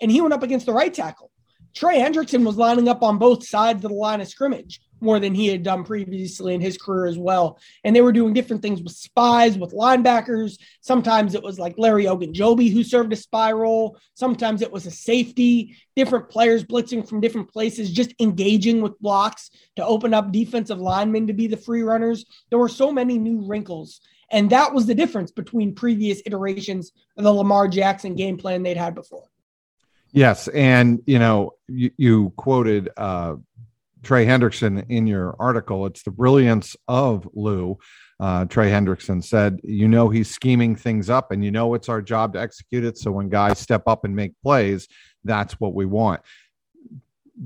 and 0.00 0.10
he 0.10 0.20
went 0.20 0.32
up 0.32 0.42
against 0.42 0.66
the 0.66 0.72
right 0.72 0.94
tackle. 0.94 1.30
Trey 1.74 1.98
Hendrickson 1.98 2.44
was 2.44 2.56
lining 2.56 2.88
up 2.88 3.02
on 3.02 3.18
both 3.18 3.46
sides 3.46 3.84
of 3.84 3.90
the 3.90 3.96
line 3.96 4.20
of 4.20 4.28
scrimmage 4.28 4.80
more 5.00 5.18
than 5.18 5.34
he 5.34 5.46
had 5.46 5.62
done 5.62 5.84
previously 5.84 6.54
in 6.54 6.60
his 6.60 6.78
career 6.78 7.06
as 7.06 7.18
well. 7.18 7.58
And 7.84 7.94
they 7.94 8.00
were 8.00 8.12
doing 8.12 8.32
different 8.32 8.62
things 8.62 8.82
with 8.82 8.92
spies, 8.92 9.58
with 9.58 9.72
linebackers. 9.72 10.58
Sometimes 10.80 11.34
it 11.34 11.42
was 11.42 11.58
like 11.58 11.78
Larry 11.78 12.04
Ogunjobi 12.04 12.72
who 12.72 12.82
served 12.82 13.12
a 13.12 13.16
spy 13.16 13.52
role. 13.52 13.98
Sometimes 14.14 14.62
it 14.62 14.72
was 14.72 14.86
a 14.86 14.90
safety, 14.90 15.76
different 15.96 16.28
players 16.28 16.64
blitzing 16.64 17.08
from 17.08 17.20
different 17.20 17.50
places, 17.52 17.90
just 17.90 18.14
engaging 18.20 18.80
with 18.80 18.98
blocks 19.00 19.50
to 19.76 19.84
open 19.84 20.14
up 20.14 20.32
defensive 20.32 20.78
linemen 20.78 21.26
to 21.26 21.32
be 21.32 21.46
the 21.46 21.56
free 21.56 21.82
runners. 21.82 22.24
There 22.50 22.58
were 22.58 22.68
so 22.68 22.92
many 22.92 23.18
new 23.18 23.40
wrinkles. 23.46 24.00
And 24.30 24.50
that 24.50 24.74
was 24.74 24.86
the 24.86 24.94
difference 24.94 25.30
between 25.30 25.74
previous 25.74 26.20
iterations 26.26 26.92
of 27.16 27.24
the 27.24 27.32
Lamar 27.32 27.66
Jackson 27.66 28.14
game 28.14 28.36
plan 28.36 28.62
they'd 28.62 28.76
had 28.76 28.94
before. 28.94 29.24
Yes, 30.12 30.48
and 30.48 31.02
you 31.06 31.18
know, 31.18 31.52
you, 31.66 31.90
you 31.96 32.32
quoted 32.36 32.88
uh, 32.96 33.36
Trey 34.02 34.26
Hendrickson 34.26 34.84
in 34.88 35.06
your 35.06 35.34
article. 35.38 35.86
It's 35.86 36.02
the 36.02 36.10
brilliance 36.10 36.76
of 36.86 37.28
Lou. 37.34 37.78
Uh, 38.20 38.44
Trey 38.46 38.70
Hendrickson 38.70 39.22
said, 39.22 39.60
You 39.62 39.88
know, 39.88 40.08
he's 40.08 40.30
scheming 40.30 40.76
things 40.76 41.08
up, 41.08 41.30
and 41.30 41.44
you 41.44 41.50
know, 41.50 41.74
it's 41.74 41.88
our 41.88 42.02
job 42.02 42.32
to 42.32 42.40
execute 42.40 42.84
it. 42.84 42.98
So 42.98 43.12
when 43.12 43.28
guys 43.28 43.58
step 43.58 43.82
up 43.86 44.04
and 44.04 44.14
make 44.14 44.32
plays, 44.42 44.88
that's 45.24 45.54
what 45.54 45.74
we 45.74 45.86
want 45.86 46.20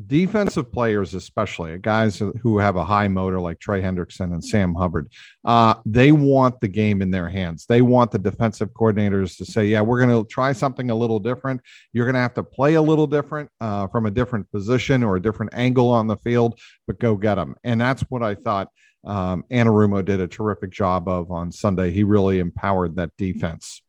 defensive 0.07 0.73
players, 0.73 1.15
especially 1.15 1.77
guys 1.79 2.19
who 2.19 2.59
have 2.59 2.77
a 2.77 2.85
high 2.85 3.09
motor 3.09 3.41
like 3.41 3.59
Trey 3.59 3.83
Hendrickson 3.83 4.33
and 4.33 4.45
Sam 4.45 4.75
Hubbard, 4.75 5.13
uh, 5.45 5.75
they 5.85 6.13
want 6.13 6.61
the 6.61 6.69
game 6.69 7.03
in 7.03 7.11
their 7.11 7.29
hands. 7.29 7.67
They 7.67 7.83
want 7.83 8.11
the 8.11 8.19
defensive 8.19 8.71
coordinators 8.71 9.37
to 9.39 9.45
say, 9.45 9.67
"Yeah, 9.67 9.83
we're 9.83 10.05
going 10.05 10.25
to 10.25 10.29
try 10.29 10.53
something 10.53 10.91
a 10.91 10.95
little 10.95 11.19
different. 11.19 11.61
You're 11.93 12.07
going 12.07 12.15
to 12.15 12.21
have 12.21 12.35
to 12.35 12.43
play 12.43 12.75
a 12.75 12.83
little 12.83 13.07
different 13.07 13.51
uh, 13.61 13.89
from 13.89 14.07
a 14.07 14.11
different 14.11 14.51
position 14.51 15.03
or 15.03 15.17
a 15.17 15.23
different 15.23 15.53
angle 15.55 15.91
on 15.91 16.07
the 16.07 16.17
field, 16.17 16.59
but 16.87 16.99
go 16.99 17.17
get 17.17 17.35
them." 17.35 17.57
And 17.65 17.81
that's 17.81 18.03
what 18.03 18.23
I 18.23 18.35
thought. 18.35 18.69
Um, 19.05 19.45
Anarumo 19.51 20.05
did 20.05 20.21
a 20.21 20.29
terrific 20.29 20.71
job 20.71 21.09
of 21.09 21.31
on 21.31 21.51
Sunday. 21.51 21.91
He 21.91 22.05
really 22.05 22.39
empowered 22.39 22.97
that 22.97 23.11
defense. 23.19 23.83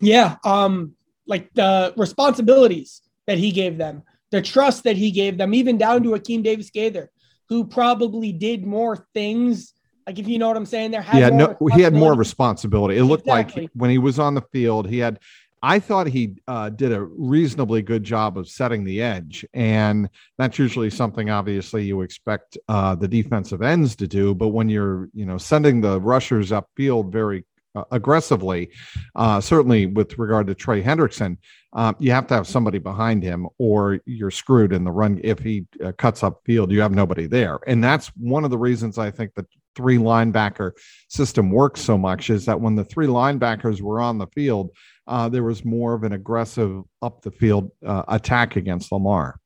Yeah, 0.00 0.36
um, 0.44 0.94
like 1.26 1.52
the 1.54 1.92
responsibilities 1.96 3.02
that 3.26 3.38
he 3.38 3.52
gave 3.52 3.76
them 3.76 4.02
the 4.30 4.42
trust 4.42 4.84
that 4.84 4.96
he 4.96 5.10
gave 5.10 5.38
them, 5.38 5.54
even 5.54 5.78
down 5.78 6.02
to 6.02 6.10
Akeem 6.10 6.42
Davis 6.42 6.70
Gaither, 6.70 7.10
who 7.48 7.66
probably 7.66 8.32
did 8.32 8.66
more 8.66 9.06
things. 9.14 9.72
Like 10.06 10.18
if 10.18 10.28
you 10.28 10.38
know 10.38 10.48
what 10.48 10.56
I'm 10.56 10.66
saying, 10.66 10.90
there. 10.90 11.02
had 11.02 11.18
Yeah, 11.18 11.28
no, 11.28 11.56
he 11.74 11.82
had 11.82 11.94
more 11.94 12.14
responsibility. 12.14 12.96
It 12.96 13.04
looked 13.04 13.26
exactly. 13.26 13.62
like 13.62 13.70
when 13.74 13.90
he 13.90 13.98
was 13.98 14.18
on 14.18 14.34
the 14.34 14.42
field, 14.52 14.88
he 14.88 14.98
had. 14.98 15.18
I 15.60 15.80
thought 15.80 16.06
he 16.06 16.36
uh, 16.46 16.68
did 16.70 16.92
a 16.92 17.02
reasonably 17.02 17.82
good 17.82 18.04
job 18.04 18.38
of 18.38 18.48
setting 18.48 18.84
the 18.84 19.02
edge, 19.02 19.44
and 19.52 20.08
that's 20.38 20.56
usually 20.56 20.88
something 20.88 21.30
obviously 21.30 21.84
you 21.84 22.02
expect 22.02 22.56
uh, 22.68 22.94
the 22.94 23.08
defensive 23.08 23.60
ends 23.60 23.96
to 23.96 24.06
do. 24.06 24.36
But 24.36 24.48
when 24.48 24.68
you're, 24.68 25.08
you 25.12 25.26
know, 25.26 25.36
sending 25.36 25.80
the 25.80 26.00
rushers 26.00 26.52
upfield 26.52 27.10
very 27.10 27.44
uh, 27.74 27.84
aggressively, 27.90 28.70
uh, 29.14 29.40
certainly 29.40 29.86
with 29.86 30.18
regard 30.18 30.46
to 30.46 30.54
Trey 30.54 30.82
Hendrickson, 30.82 31.36
um, 31.74 31.94
you 31.98 32.10
have 32.12 32.26
to 32.28 32.34
have 32.34 32.46
somebody 32.46 32.78
behind 32.78 33.22
him 33.22 33.46
or 33.58 34.00
you're 34.06 34.30
screwed 34.30 34.72
in 34.72 34.84
the 34.84 34.90
run. 34.90 35.20
If 35.22 35.38
he 35.38 35.66
uh, 35.84 35.92
cuts 35.92 36.22
up 36.22 36.40
field, 36.44 36.72
you 36.72 36.80
have 36.80 36.92
nobody 36.92 37.26
there. 37.26 37.58
And 37.66 37.84
that's 37.84 38.08
one 38.16 38.44
of 38.44 38.50
the 38.50 38.58
reasons 38.58 38.98
I 38.98 39.10
think 39.10 39.34
that 39.34 39.46
three 39.76 39.98
linebacker 39.98 40.72
system 41.08 41.50
works 41.50 41.80
so 41.80 41.96
much 41.96 42.30
is 42.30 42.46
that 42.46 42.60
when 42.60 42.74
the 42.74 42.84
three 42.84 43.06
linebackers 43.06 43.80
were 43.80 44.00
on 44.00 44.18
the 44.18 44.26
field, 44.28 44.70
uh, 45.06 45.28
there 45.28 45.44
was 45.44 45.64
more 45.64 45.94
of 45.94 46.04
an 46.04 46.12
aggressive 46.12 46.82
up 47.02 47.22
the 47.22 47.30
field 47.30 47.70
uh, 47.86 48.02
attack 48.08 48.56
against 48.56 48.90
Lamar. 48.90 49.38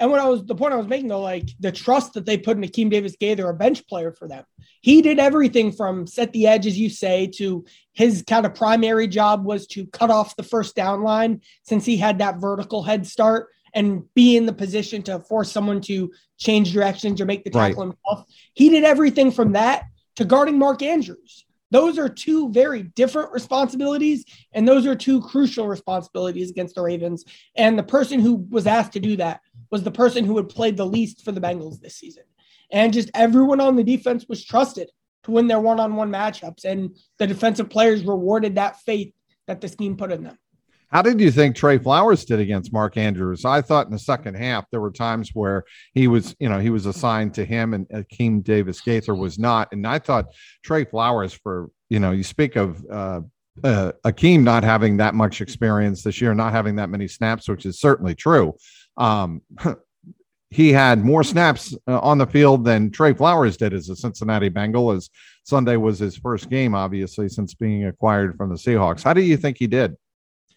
And 0.00 0.10
what 0.10 0.18
I 0.18 0.28
was 0.28 0.44
the 0.44 0.54
point 0.54 0.72
I 0.72 0.78
was 0.78 0.88
making 0.88 1.08
though, 1.08 1.20
like 1.20 1.50
the 1.60 1.70
trust 1.70 2.14
that 2.14 2.24
they 2.24 2.38
put 2.38 2.56
in 2.56 2.64
Akeem 2.64 2.90
Davis 2.90 3.16
Gaither, 3.20 3.48
a 3.48 3.54
bench 3.54 3.86
player 3.86 4.12
for 4.12 4.26
them. 4.26 4.44
He 4.80 5.02
did 5.02 5.18
everything 5.18 5.72
from 5.72 6.06
set 6.06 6.32
the 6.32 6.46
edge, 6.46 6.66
as 6.66 6.78
you 6.78 6.88
say, 6.88 7.26
to 7.36 7.66
his 7.92 8.24
kind 8.26 8.46
of 8.46 8.54
primary 8.54 9.06
job 9.06 9.44
was 9.44 9.66
to 9.68 9.86
cut 9.86 10.10
off 10.10 10.36
the 10.36 10.42
first 10.42 10.74
down 10.74 11.02
line 11.02 11.42
since 11.64 11.84
he 11.84 11.98
had 11.98 12.18
that 12.18 12.40
vertical 12.40 12.82
head 12.82 13.06
start 13.06 13.48
and 13.74 14.02
be 14.14 14.38
in 14.38 14.46
the 14.46 14.54
position 14.54 15.02
to 15.02 15.20
force 15.20 15.52
someone 15.52 15.82
to 15.82 16.10
change 16.38 16.72
directions 16.72 17.20
or 17.20 17.26
make 17.26 17.44
the 17.44 17.50
tackle 17.50 17.84
right. 17.84 17.94
himself. 17.94 18.26
He 18.54 18.70
did 18.70 18.84
everything 18.84 19.30
from 19.30 19.52
that 19.52 19.84
to 20.16 20.24
guarding 20.24 20.58
Mark 20.58 20.82
Andrews. 20.82 21.44
Those 21.70 21.98
are 21.98 22.08
two 22.08 22.50
very 22.50 22.82
different 22.82 23.32
responsibilities, 23.32 24.24
and 24.52 24.66
those 24.66 24.86
are 24.86 24.96
two 24.96 25.20
crucial 25.20 25.68
responsibilities 25.68 26.50
against 26.50 26.74
the 26.74 26.82
Ravens. 26.82 27.24
And 27.54 27.78
the 27.78 27.84
person 27.84 28.18
who 28.18 28.46
was 28.50 28.66
asked 28.66 28.92
to 28.94 29.00
do 29.00 29.16
that 29.16 29.40
was 29.70 29.82
the 29.82 29.90
person 29.90 30.24
who 30.24 30.36
had 30.36 30.48
played 30.48 30.76
the 30.76 30.86
least 30.86 31.24
for 31.24 31.32
the 31.32 31.40
Bengals 31.40 31.80
this 31.80 31.96
season. 31.96 32.24
And 32.72 32.92
just 32.92 33.10
everyone 33.14 33.60
on 33.60 33.76
the 33.76 33.84
defense 33.84 34.26
was 34.28 34.44
trusted 34.44 34.90
to 35.24 35.30
win 35.32 35.48
their 35.48 35.60
one 35.60 35.80
on 35.80 35.96
one 35.96 36.10
matchups. 36.10 36.64
And 36.64 36.96
the 37.18 37.26
defensive 37.26 37.68
players 37.70 38.04
rewarded 38.04 38.54
that 38.54 38.80
faith 38.80 39.12
that 39.46 39.60
the 39.60 39.68
scheme 39.68 39.96
put 39.96 40.12
in 40.12 40.24
them. 40.24 40.38
How 40.90 41.02
did 41.02 41.20
you 41.20 41.30
think 41.30 41.54
Trey 41.54 41.78
Flowers 41.78 42.24
did 42.24 42.40
against 42.40 42.72
Mark 42.72 42.96
Andrews? 42.96 43.44
I 43.44 43.62
thought 43.62 43.86
in 43.86 43.92
the 43.92 43.98
second 43.98 44.34
half 44.34 44.64
there 44.70 44.80
were 44.80 44.90
times 44.90 45.30
where 45.34 45.62
he 45.94 46.08
was, 46.08 46.34
you 46.40 46.48
know, 46.48 46.58
he 46.58 46.70
was 46.70 46.86
assigned 46.86 47.34
to 47.34 47.44
him 47.44 47.74
and 47.74 47.88
Akeem 47.90 48.42
Davis 48.42 48.80
Gaither 48.80 49.14
was 49.14 49.38
not. 49.38 49.68
And 49.70 49.86
I 49.86 50.00
thought 50.00 50.34
Trey 50.64 50.84
Flowers 50.84 51.32
for, 51.32 51.70
you 51.90 52.00
know, 52.00 52.10
you 52.10 52.24
speak 52.24 52.56
of 52.56 52.84
uh, 52.90 53.20
uh, 53.62 53.92
Akeem 54.04 54.42
not 54.42 54.64
having 54.64 54.96
that 54.96 55.14
much 55.14 55.40
experience 55.40 56.02
this 56.02 56.20
year, 56.20 56.34
not 56.34 56.52
having 56.52 56.76
that 56.76 56.90
many 56.90 57.06
snaps, 57.06 57.48
which 57.48 57.66
is 57.66 57.78
certainly 57.78 58.16
true. 58.16 58.54
Um, 59.00 59.42
he 60.50 60.72
had 60.72 61.04
more 61.04 61.24
snaps 61.24 61.76
uh, 61.88 61.98
on 62.00 62.18
the 62.18 62.26
field 62.26 62.64
than 62.64 62.90
Trey 62.90 63.14
Flowers 63.14 63.56
did 63.56 63.72
as 63.72 63.88
a 63.88 63.96
Cincinnati 63.96 64.48
Bengal, 64.48 64.90
as 64.90 65.08
Sunday 65.44 65.76
was 65.76 65.98
his 65.98 66.16
first 66.16 66.50
game, 66.50 66.74
obviously, 66.74 67.28
since 67.28 67.54
being 67.54 67.86
acquired 67.86 68.36
from 68.36 68.50
the 68.50 68.56
Seahawks. 68.56 69.02
How 69.02 69.12
do 69.12 69.22
you 69.22 69.36
think 69.36 69.58
he 69.58 69.66
did? 69.66 69.96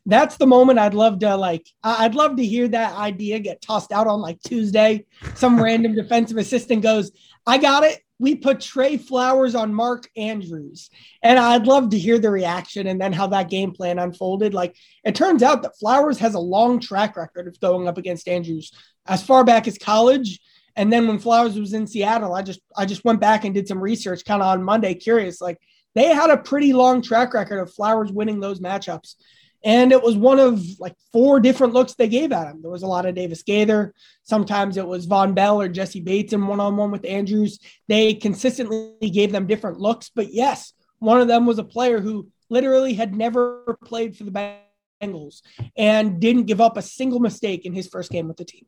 That's 0.06 0.38
the 0.38 0.48
moment 0.48 0.80
I'd 0.80 0.94
love 0.94 1.20
to 1.20 1.36
like. 1.38 1.66
I'd 1.84 2.16
love 2.16 2.36
to 2.38 2.46
hear 2.46 2.68
that 2.68 2.96
idea 2.98 3.40
get 3.40 3.62
tossed 3.62 3.92
out 3.92 4.08
on 4.08 4.20
like 4.20 4.42
Tuesday. 4.42 5.06
Some 5.36 5.62
random 5.62 5.96
defensive 5.96 6.38
assistant 6.38 6.82
goes, 6.82 7.12
"I 7.48 7.58
got 7.58 7.84
it 7.84 8.04
we 8.24 8.36
put 8.36 8.62
Trey 8.62 8.96
Flowers 8.96 9.54
on 9.54 9.74
Mark 9.74 10.10
Andrews. 10.16 10.90
And 11.22 11.38
I'd 11.38 11.68
love 11.68 11.90
to 11.90 12.00
hear 12.00 12.20
the 12.20 12.32
reaction 12.32 12.88
and 12.88 13.00
then 13.02 13.12
how 13.12 13.28
that 13.28 13.50
game 13.50 13.74
plan 13.74 14.00
unfolded. 14.00 14.54
Like 14.54 14.78
it 15.04 15.14
turns 15.14 15.44
out 15.44 15.62
that 15.64 15.78
Flowers 15.78 16.20
has 16.20 16.34
a 16.34 16.40
long 16.40 16.80
track 16.80 17.18
record 17.18 17.50
of 17.50 17.60
going 17.60 17.86
up 17.86 17.98
against 17.98 18.30
Andrews 18.30 18.72
as 19.06 19.22
far 19.22 19.44
back 19.44 19.68
as 19.68 19.78
college. 19.78 20.40
And 20.78 20.92
then 20.92 21.06
when 21.06 21.20
Flowers 21.20 21.60
was 21.60 21.74
in 21.74 21.86
Seattle, 21.86 22.34
I 22.34 22.44
just 22.44 22.62
I 22.78 22.86
just 22.86 23.04
went 23.04 23.20
back 23.20 23.44
and 23.44 23.54
did 23.54 23.68
some 23.68 23.82
research 23.82 24.24
kind 24.24 24.42
of 24.42 24.48
on 24.48 24.64
Monday, 24.64 24.94
curious. 24.94 25.42
Like 25.42 25.60
they 25.94 26.08
had 26.14 26.30
a 26.30 26.38
pretty 26.38 26.72
long 26.72 27.02
track 27.02 27.34
record 27.34 27.60
of 27.60 27.74
Flowers 27.74 28.10
winning 28.10 28.40
those 28.40 28.62
matchups. 28.62 29.16
And 29.64 29.92
it 29.92 30.02
was 30.02 30.18
one 30.18 30.40
of 30.40 30.62
like 30.80 30.96
four 31.12 31.40
different 31.40 31.74
looks 31.74 31.94
they 31.94 32.10
gave 32.10 32.32
at 32.32 32.48
him. 32.48 32.62
There 32.62 32.72
was 32.72 32.84
a 32.84 32.88
lot 32.88 33.06
of 33.06 33.16
Davis 33.16 33.44
Gaither. 33.44 33.94
Sometimes 34.24 34.76
it 34.76 34.86
was 34.86 35.08
Vonn 35.08 35.34
Bell 35.34 35.62
or 35.62 35.70
Jessie 35.70 36.02
Bates 36.02 36.34
in 36.34 36.46
one 36.48 36.60
on 36.60 36.76
one 36.76 36.92
with 36.92 37.06
Andrews. 37.06 37.60
They 37.88 38.14
consistently 38.14 39.10
gave 39.10 39.32
them 39.32 39.48
different 39.48 39.80
looks. 39.80 40.10
But 40.14 40.34
yes, 40.34 40.74
one 41.00 41.22
of 41.22 41.28
them 41.28 41.46
was 41.46 41.60
a 41.60 41.64
player 41.64 42.02
who 42.02 42.30
literally 42.50 42.94
had 42.94 43.16
never 43.16 43.78
played 43.86 44.18
for 44.18 44.26
the 44.26 44.58
Bengals 45.02 45.42
and 45.78 46.20
didn't 46.20 46.44
give 46.44 46.60
up 46.60 46.78
a 46.78 46.82
single 46.82 47.20
mistake 47.20 47.66
in 47.66 47.74
his 47.74 47.88
first 47.88 48.12
game 48.12 48.28
with 48.28 48.38
the 48.38 48.46
team. 48.46 48.66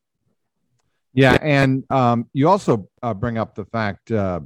Yeah. 1.13 1.37
And 1.41 1.83
um, 1.89 2.29
you 2.33 2.49
also 2.49 2.89
uh, 3.01 3.13
bring 3.13 3.37
up 3.37 3.55
the 3.55 3.65
fact, 3.65 4.11
uh, 4.11 4.41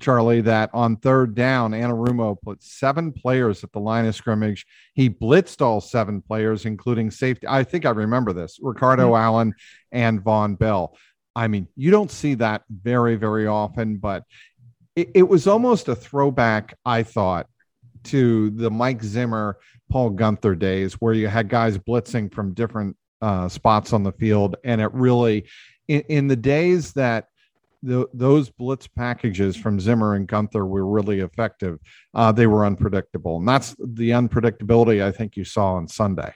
Charlie, 0.00 0.42
that 0.42 0.70
on 0.74 0.96
third 0.96 1.34
down, 1.34 1.72
Anarumo 1.72 2.36
put 2.40 2.62
seven 2.62 3.12
players 3.12 3.64
at 3.64 3.72
the 3.72 3.80
line 3.80 4.04
of 4.06 4.14
scrimmage. 4.14 4.66
He 4.94 5.08
blitzed 5.08 5.62
all 5.62 5.80
seven 5.80 6.20
players, 6.20 6.66
including 6.66 7.10
safety. 7.10 7.46
I 7.48 7.64
think 7.64 7.86
I 7.86 7.90
remember 7.90 8.32
this 8.32 8.58
Ricardo 8.60 9.12
mm-hmm. 9.12 9.22
Allen 9.22 9.54
and 9.92 10.22
Vonn 10.22 10.58
Bell. 10.58 10.96
I 11.34 11.48
mean, 11.48 11.68
you 11.76 11.90
don't 11.90 12.10
see 12.10 12.34
that 12.34 12.62
very, 12.70 13.16
very 13.16 13.46
often, 13.46 13.96
but 13.96 14.24
it, 14.94 15.10
it 15.14 15.22
was 15.22 15.46
almost 15.46 15.88
a 15.88 15.94
throwback, 15.94 16.76
I 16.84 17.02
thought, 17.02 17.46
to 18.04 18.50
the 18.50 18.70
Mike 18.70 19.02
Zimmer, 19.02 19.58
Paul 19.90 20.12
Guenther 20.12 20.58
days 20.58 20.94
where 20.94 21.14
you 21.14 21.28
had 21.28 21.48
guys 21.48 21.78
blitzing 21.78 22.32
from 22.32 22.54
different 22.54 22.96
uh, 23.22 23.48
spots 23.48 23.92
on 23.92 24.02
the 24.02 24.12
field. 24.12 24.56
And 24.64 24.80
it 24.80 24.92
really, 24.92 25.46
in, 25.88 26.00
in 26.08 26.28
the 26.28 26.36
days 26.36 26.92
that 26.94 27.28
the, 27.86 28.08
those 28.12 28.50
blitz 28.50 28.88
packages 28.88 29.56
from 29.56 29.78
Zimmer 29.78 30.14
and 30.14 30.26
Guenther 30.26 30.66
were 30.66 30.84
really 30.84 31.20
effective. 31.20 31.78
Uh, 32.14 32.32
they 32.32 32.48
were 32.48 32.66
unpredictable, 32.66 33.36
and 33.36 33.48
that's 33.48 33.76
the 33.78 34.10
unpredictability 34.10 35.02
I 35.02 35.12
think 35.12 35.36
you 35.36 35.44
saw 35.44 35.74
on 35.74 35.86
Sunday. 35.86 36.34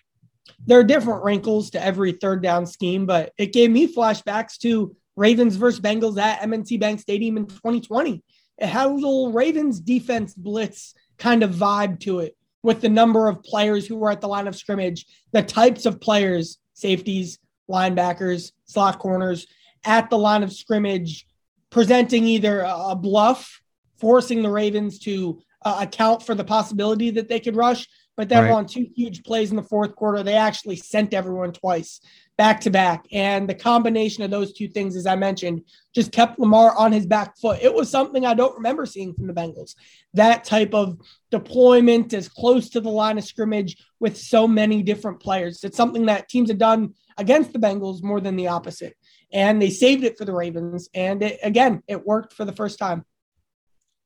There 0.66 0.78
are 0.78 0.84
different 0.84 1.24
wrinkles 1.24 1.70
to 1.70 1.84
every 1.84 2.12
third 2.12 2.42
down 2.42 2.66
scheme, 2.66 3.04
but 3.04 3.32
it 3.36 3.52
gave 3.52 3.70
me 3.70 3.92
flashbacks 3.92 4.58
to 4.58 4.94
Ravens 5.16 5.56
versus 5.56 5.80
Bengals 5.80 6.20
at 6.20 6.42
M&T 6.42 6.76
Bank 6.76 7.00
Stadium 7.00 7.36
in 7.36 7.46
2020. 7.46 8.22
It 8.58 8.66
had 8.66 8.86
a 8.86 8.90
little 8.90 9.32
Ravens 9.32 9.80
defense 9.80 10.34
blitz 10.34 10.94
kind 11.18 11.42
of 11.42 11.50
vibe 11.50 11.98
to 12.00 12.20
it 12.20 12.36
with 12.62 12.80
the 12.80 12.88
number 12.88 13.26
of 13.26 13.42
players 13.42 13.86
who 13.86 13.96
were 13.96 14.10
at 14.10 14.20
the 14.20 14.28
line 14.28 14.46
of 14.46 14.54
scrimmage, 14.54 15.06
the 15.32 15.42
types 15.42 15.84
of 15.84 16.00
players, 16.00 16.58
safeties, 16.74 17.38
linebackers, 17.68 18.52
slot 18.66 18.98
corners 18.98 19.46
at 19.84 20.10
the 20.10 20.18
line 20.18 20.42
of 20.42 20.52
scrimmage 20.52 21.26
presenting 21.70 22.24
either 22.24 22.60
a 22.66 22.94
bluff, 22.94 23.60
forcing 23.98 24.42
the 24.42 24.50
Ravens 24.50 24.98
to 25.00 25.40
uh, 25.64 25.78
account 25.80 26.22
for 26.22 26.34
the 26.34 26.44
possibility 26.44 27.10
that 27.10 27.28
they 27.28 27.40
could 27.40 27.56
rush. 27.56 27.86
But 28.16 28.28
then 28.28 28.44
right. 28.44 28.52
on 28.52 28.66
two 28.66 28.86
huge 28.94 29.22
plays 29.22 29.50
in 29.50 29.56
the 29.56 29.62
fourth 29.62 29.94
quarter, 29.94 30.22
they 30.22 30.34
actually 30.34 30.76
sent 30.76 31.14
everyone 31.14 31.52
twice 31.52 32.00
back 32.36 32.60
to 32.62 32.70
back. 32.70 33.06
And 33.12 33.48
the 33.48 33.54
combination 33.54 34.22
of 34.22 34.30
those 34.30 34.52
two 34.52 34.68
things, 34.68 34.96
as 34.96 35.06
I 35.06 35.14
mentioned, 35.14 35.62
just 35.94 36.12
kept 36.12 36.38
Lamar 36.38 36.76
on 36.76 36.92
his 36.92 37.06
back 37.06 37.38
foot. 37.38 37.60
It 37.62 37.72
was 37.72 37.90
something 37.90 38.26
I 38.26 38.34
don't 38.34 38.56
remember 38.56 38.84
seeing 38.84 39.14
from 39.14 39.26
the 39.26 39.32
Bengals. 39.32 39.74
That 40.14 40.44
type 40.44 40.74
of 40.74 40.98
deployment 41.30 42.12
as 42.12 42.28
close 42.28 42.68
to 42.70 42.80
the 42.80 42.90
line 42.90 43.16
of 43.16 43.24
scrimmage 43.24 43.76
with 44.00 44.16
so 44.16 44.46
many 44.46 44.82
different 44.82 45.20
players. 45.20 45.64
It's 45.64 45.76
something 45.76 46.06
that 46.06 46.28
teams 46.28 46.50
have 46.50 46.58
done 46.58 46.94
against 47.16 47.52
the 47.52 47.58
Bengals 47.58 48.02
more 48.02 48.20
than 48.20 48.36
the 48.36 48.48
opposite 48.48 48.96
and 49.32 49.60
they 49.60 49.70
saved 49.70 50.04
it 50.04 50.18
for 50.18 50.24
the 50.24 50.32
Ravens. 50.32 50.88
And 50.94 51.22
it, 51.22 51.38
again, 51.42 51.82
it 51.86 52.06
worked 52.06 52.32
for 52.32 52.44
the 52.44 52.52
first 52.52 52.78
time. 52.78 53.04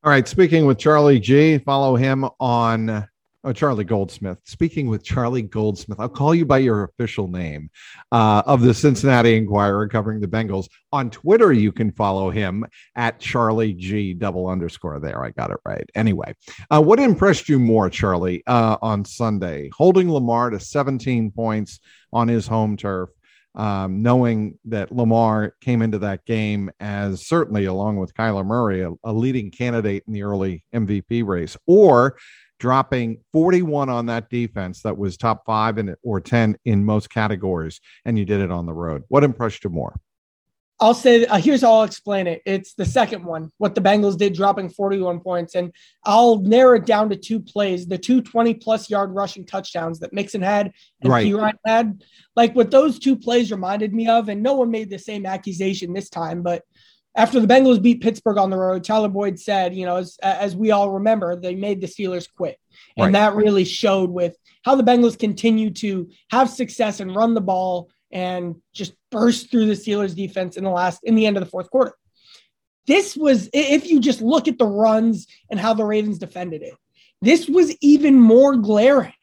All 0.02 0.10
right. 0.10 0.28
Speaking 0.28 0.66
with 0.66 0.78
Charlie 0.78 1.20
G, 1.20 1.58
follow 1.58 1.96
him 1.96 2.26
on 2.38 3.08
oh, 3.44 3.52
Charlie 3.52 3.84
Goldsmith. 3.84 4.38
Speaking 4.44 4.88
with 4.88 5.02
Charlie 5.02 5.42
Goldsmith, 5.42 5.98
I'll 5.98 6.10
call 6.10 6.34
you 6.34 6.44
by 6.44 6.58
your 6.58 6.84
official 6.84 7.26
name 7.26 7.70
uh, 8.12 8.42
of 8.44 8.60
the 8.60 8.74
Cincinnati 8.74 9.34
Enquirer 9.36 9.88
covering 9.88 10.20
the 10.20 10.26
Bengals. 10.26 10.68
On 10.92 11.08
Twitter, 11.10 11.54
you 11.54 11.72
can 11.72 11.90
follow 11.92 12.30
him 12.30 12.66
at 12.96 13.18
Charlie 13.18 13.72
G 13.72 14.12
double 14.12 14.48
underscore 14.48 15.00
there. 15.00 15.24
I 15.24 15.30
got 15.30 15.50
it 15.50 15.58
right. 15.64 15.88
Anyway, 15.94 16.34
uh, 16.70 16.82
what 16.82 17.00
impressed 17.00 17.48
you 17.48 17.58
more, 17.58 17.88
Charlie, 17.88 18.42
uh, 18.46 18.76
on 18.82 19.04
Sunday? 19.06 19.70
Holding 19.74 20.12
Lamar 20.12 20.50
to 20.50 20.60
17 20.60 21.30
points 21.30 21.80
on 22.12 22.28
his 22.28 22.46
home 22.46 22.76
turf 22.76 23.08
um, 23.54 24.02
knowing 24.02 24.58
that 24.64 24.90
Lamar 24.90 25.54
came 25.60 25.82
into 25.82 25.98
that 25.98 26.24
game 26.24 26.70
as 26.80 27.26
certainly, 27.26 27.64
along 27.66 27.98
with 27.98 28.14
Kyler 28.14 28.44
Murray, 28.44 28.82
a, 28.82 28.90
a, 29.04 29.12
leading 29.12 29.50
candidate 29.50 30.02
in 30.06 30.12
the 30.12 30.22
early 30.22 30.64
MVP 30.74 31.24
race, 31.24 31.56
or 31.66 32.16
dropping 32.58 33.18
41 33.32 33.88
on 33.88 34.06
that 34.06 34.28
defense 34.28 34.82
that 34.82 34.96
was 34.96 35.16
top 35.16 35.44
five 35.46 35.78
in, 35.78 35.94
or 36.02 36.20
10 36.20 36.56
in 36.64 36.84
most 36.84 37.10
categories, 37.10 37.80
and 38.04 38.18
you 38.18 38.24
did 38.24 38.40
it 38.40 38.50
on 38.50 38.66
the 38.66 38.74
road. 38.74 39.02
What 39.08 39.24
impressed 39.24 39.64
you 39.64 39.70
more? 39.70 40.00
I'll 40.80 40.94
say 40.94 41.24
uh, 41.26 41.38
here's 41.38 41.62
how 41.62 41.72
I'll 41.72 41.84
explain 41.84 42.26
it. 42.26 42.42
It's 42.44 42.74
the 42.74 42.84
second 42.84 43.24
one, 43.24 43.50
what 43.58 43.74
the 43.74 43.80
Bengals 43.80 44.18
did, 44.18 44.34
dropping 44.34 44.70
41 44.70 45.20
points, 45.20 45.54
and 45.54 45.72
I'll 46.04 46.40
narrow 46.40 46.76
it 46.76 46.86
down 46.86 47.10
to 47.10 47.16
two 47.16 47.40
plays: 47.40 47.86
the 47.86 47.98
two 47.98 48.20
20 48.20 48.54
plus 48.54 48.90
yard 48.90 49.14
rushing 49.14 49.46
touchdowns 49.46 50.00
that 50.00 50.12
Mixon 50.12 50.42
had 50.42 50.72
and 51.00 51.12
right. 51.12 51.56
Had. 51.64 52.02
Like 52.34 52.54
what 52.56 52.70
those 52.70 52.98
two 52.98 53.16
plays 53.16 53.52
reminded 53.52 53.94
me 53.94 54.08
of, 54.08 54.28
and 54.28 54.42
no 54.42 54.54
one 54.54 54.70
made 54.70 54.90
the 54.90 54.98
same 54.98 55.26
accusation 55.26 55.92
this 55.92 56.10
time, 56.10 56.42
but 56.42 56.62
after 57.16 57.38
the 57.38 57.46
Bengals 57.46 57.80
beat 57.80 58.02
Pittsburgh 58.02 58.38
on 58.38 58.50
the 58.50 58.56
road, 58.56 58.82
Tyler 58.82 59.08
Boyd 59.08 59.38
said, 59.38 59.74
you 59.74 59.86
know, 59.86 59.96
as, 59.96 60.18
as 60.22 60.56
we 60.56 60.72
all 60.72 60.90
remember, 60.90 61.36
they 61.36 61.54
made 61.54 61.80
the 61.80 61.86
Steelers 61.86 62.26
quit. 62.36 62.58
And 62.96 63.06
right. 63.06 63.12
that 63.12 63.36
really 63.36 63.64
showed 63.64 64.10
with 64.10 64.36
how 64.64 64.74
the 64.74 64.82
Bengals 64.82 65.18
continue 65.18 65.70
to 65.70 66.10
have 66.30 66.50
success 66.50 66.98
and 66.98 67.14
run 67.14 67.34
the 67.34 67.40
ball 67.40 67.88
and 68.10 68.56
just 68.72 68.94
burst 69.14 69.48
through 69.48 69.66
the 69.66 69.74
Steelers 69.74 70.16
defense 70.16 70.56
in 70.56 70.64
the 70.64 70.70
last 70.70 70.98
in 71.04 71.14
the 71.14 71.24
end 71.24 71.36
of 71.36 71.44
the 71.44 71.48
fourth 71.48 71.70
quarter. 71.70 71.94
this 72.88 73.16
was, 73.16 73.48
if 73.52 73.88
you 73.88 74.00
just 74.00 74.20
look 74.20 74.48
at 74.48 74.58
the 74.58 74.66
runs 74.66 75.28
and 75.48 75.60
how 75.60 75.72
the 75.72 75.84
Ravens 75.84 76.18
defended 76.18 76.62
it, 76.62 76.74
this 77.22 77.48
was 77.48 77.74
even 77.80 78.20
more 78.20 78.56
glaring 78.56 79.14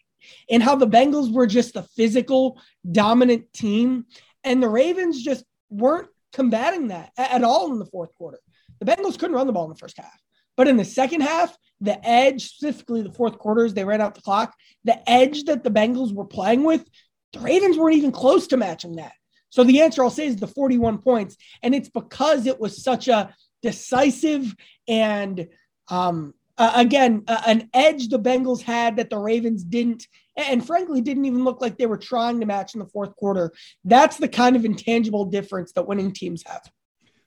in 0.47 0.61
how 0.61 0.77
the 0.77 0.87
Bengals 0.87 1.31
were 1.31 1.45
just 1.45 1.73
the 1.73 1.83
physical, 1.83 2.57
dominant 2.89 3.51
team. 3.53 4.05
And 4.45 4.63
the 4.63 4.69
Ravens 4.69 5.21
just 5.21 5.43
weren't 5.69 6.07
combating 6.31 6.87
that 6.87 7.11
at 7.17 7.43
all 7.43 7.73
in 7.73 7.77
the 7.77 7.85
fourth 7.85 8.15
quarter. 8.15 8.39
The 8.79 8.85
Bengals 8.85 9.19
couldn't 9.19 9.35
run 9.35 9.45
the 9.45 9.53
ball 9.53 9.65
in 9.65 9.71
the 9.71 9.75
first 9.75 9.97
half. 9.97 10.19
But 10.55 10.69
in 10.69 10.77
the 10.77 10.85
second 10.85 11.21
half, 11.21 11.55
the 11.81 12.03
edge, 12.07 12.47
specifically 12.47 13.01
the 13.01 13.11
fourth 13.11 13.37
quarters, 13.37 13.73
they 13.73 13.83
ran 13.83 14.01
out 14.01 14.15
the 14.15 14.21
clock. 14.21 14.55
The 14.85 14.97
edge 15.09 15.43
that 15.43 15.63
the 15.63 15.69
Bengals 15.69 16.13
were 16.13 16.25
playing 16.25 16.63
with, 16.63 16.87
the 17.33 17.39
Ravens 17.39 17.77
weren't 17.77 17.97
even 17.97 18.11
close 18.11 18.47
to 18.47 18.57
matching 18.57 18.95
that. 18.95 19.13
So 19.51 19.63
the 19.63 19.81
answer 19.81 20.03
I'll 20.03 20.09
say 20.09 20.25
is 20.25 20.37
the 20.37 20.47
41 20.47 20.97
points. 20.97 21.37
And 21.61 21.75
it's 21.75 21.89
because 21.89 22.47
it 22.47 22.59
was 22.59 22.83
such 22.83 23.07
a 23.07 23.35
decisive 23.61 24.55
and, 24.87 25.47
um, 25.89 26.33
uh, 26.57 26.71
again, 26.75 27.23
uh, 27.27 27.41
an 27.47 27.69
edge 27.73 28.09
the 28.09 28.19
Bengals 28.19 28.61
had 28.61 28.97
that 28.97 29.09
the 29.09 29.17
Ravens 29.17 29.63
didn't, 29.63 30.05
and 30.35 30.65
frankly, 30.65 31.01
didn't 31.01 31.25
even 31.25 31.43
look 31.43 31.59
like 31.59 31.77
they 31.77 31.85
were 31.85 31.97
trying 31.97 32.39
to 32.39 32.45
match 32.45 32.75
in 32.75 32.79
the 32.79 32.85
fourth 32.85 33.15
quarter. 33.15 33.51
That's 33.83 34.17
the 34.17 34.27
kind 34.27 34.55
of 34.55 34.63
intangible 34.63 35.25
difference 35.25 35.71
that 35.73 35.87
winning 35.87 36.11
teams 36.11 36.43
have. 36.45 36.61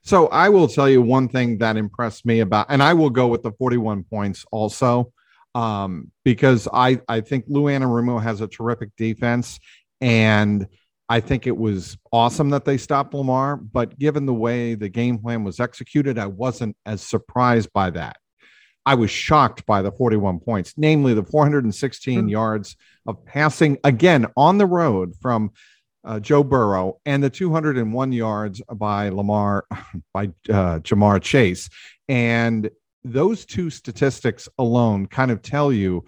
So 0.03 0.27
I 0.27 0.49
will 0.49 0.67
tell 0.67 0.87
you 0.87 1.01
one 1.01 1.27
thing 1.27 1.57
that 1.57 1.77
impressed 1.77 2.25
me 2.25 2.39
about, 2.39 2.67
and 2.69 2.81
I 2.81 2.93
will 2.93 3.09
go 3.09 3.27
with 3.27 3.43
the 3.43 3.51
41 3.51 4.03
points 4.03 4.45
also, 4.51 5.11
um, 5.53 6.11
because 6.23 6.67
I 6.71 7.01
I 7.07 7.21
think 7.21 7.45
Lou 7.47 7.63
Anarumo 7.63 8.21
has 8.21 8.39
a 8.39 8.47
terrific 8.47 8.95
defense, 8.97 9.59
and 9.99 10.67
I 11.07 11.19
think 11.19 11.45
it 11.45 11.55
was 11.55 11.97
awesome 12.11 12.49
that 12.49 12.65
they 12.65 12.77
stopped 12.77 13.13
Lamar. 13.13 13.57
But 13.57 13.97
given 13.99 14.25
the 14.25 14.33
way 14.33 14.75
the 14.75 14.89
game 14.89 15.19
plan 15.19 15.43
was 15.43 15.59
executed, 15.59 16.17
I 16.17 16.27
wasn't 16.27 16.75
as 16.85 17.01
surprised 17.01 17.71
by 17.73 17.91
that. 17.91 18.17
I 18.85 18.95
was 18.95 19.09
shocked 19.09 19.65
by 19.65 19.81
the 19.81 19.91
41 19.91 20.39
points, 20.39 20.73
namely 20.77 21.13
the 21.13 21.23
416 21.23 22.19
mm-hmm. 22.19 22.27
yards 22.27 22.75
of 23.07 23.23
passing 23.25 23.77
again 23.83 24.27
on 24.37 24.57
the 24.57 24.65
road 24.67 25.13
from 25.21 25.51
uh, 26.03 26.19
Joe 26.19 26.43
Burrow 26.43 26.99
and 27.05 27.23
the 27.23 27.29
201 27.29 28.11
yards 28.11 28.61
by 28.71 29.09
Lamar 29.09 29.65
by 30.13 30.25
uh, 30.49 30.79
Ja'Marr 30.79 31.21
Chase, 31.21 31.69
and 32.07 32.69
those 33.03 33.45
two 33.45 33.69
statistics 33.69 34.47
alone 34.57 35.07
kind 35.07 35.31
of 35.31 35.41
tell 35.41 35.71
you 35.71 36.05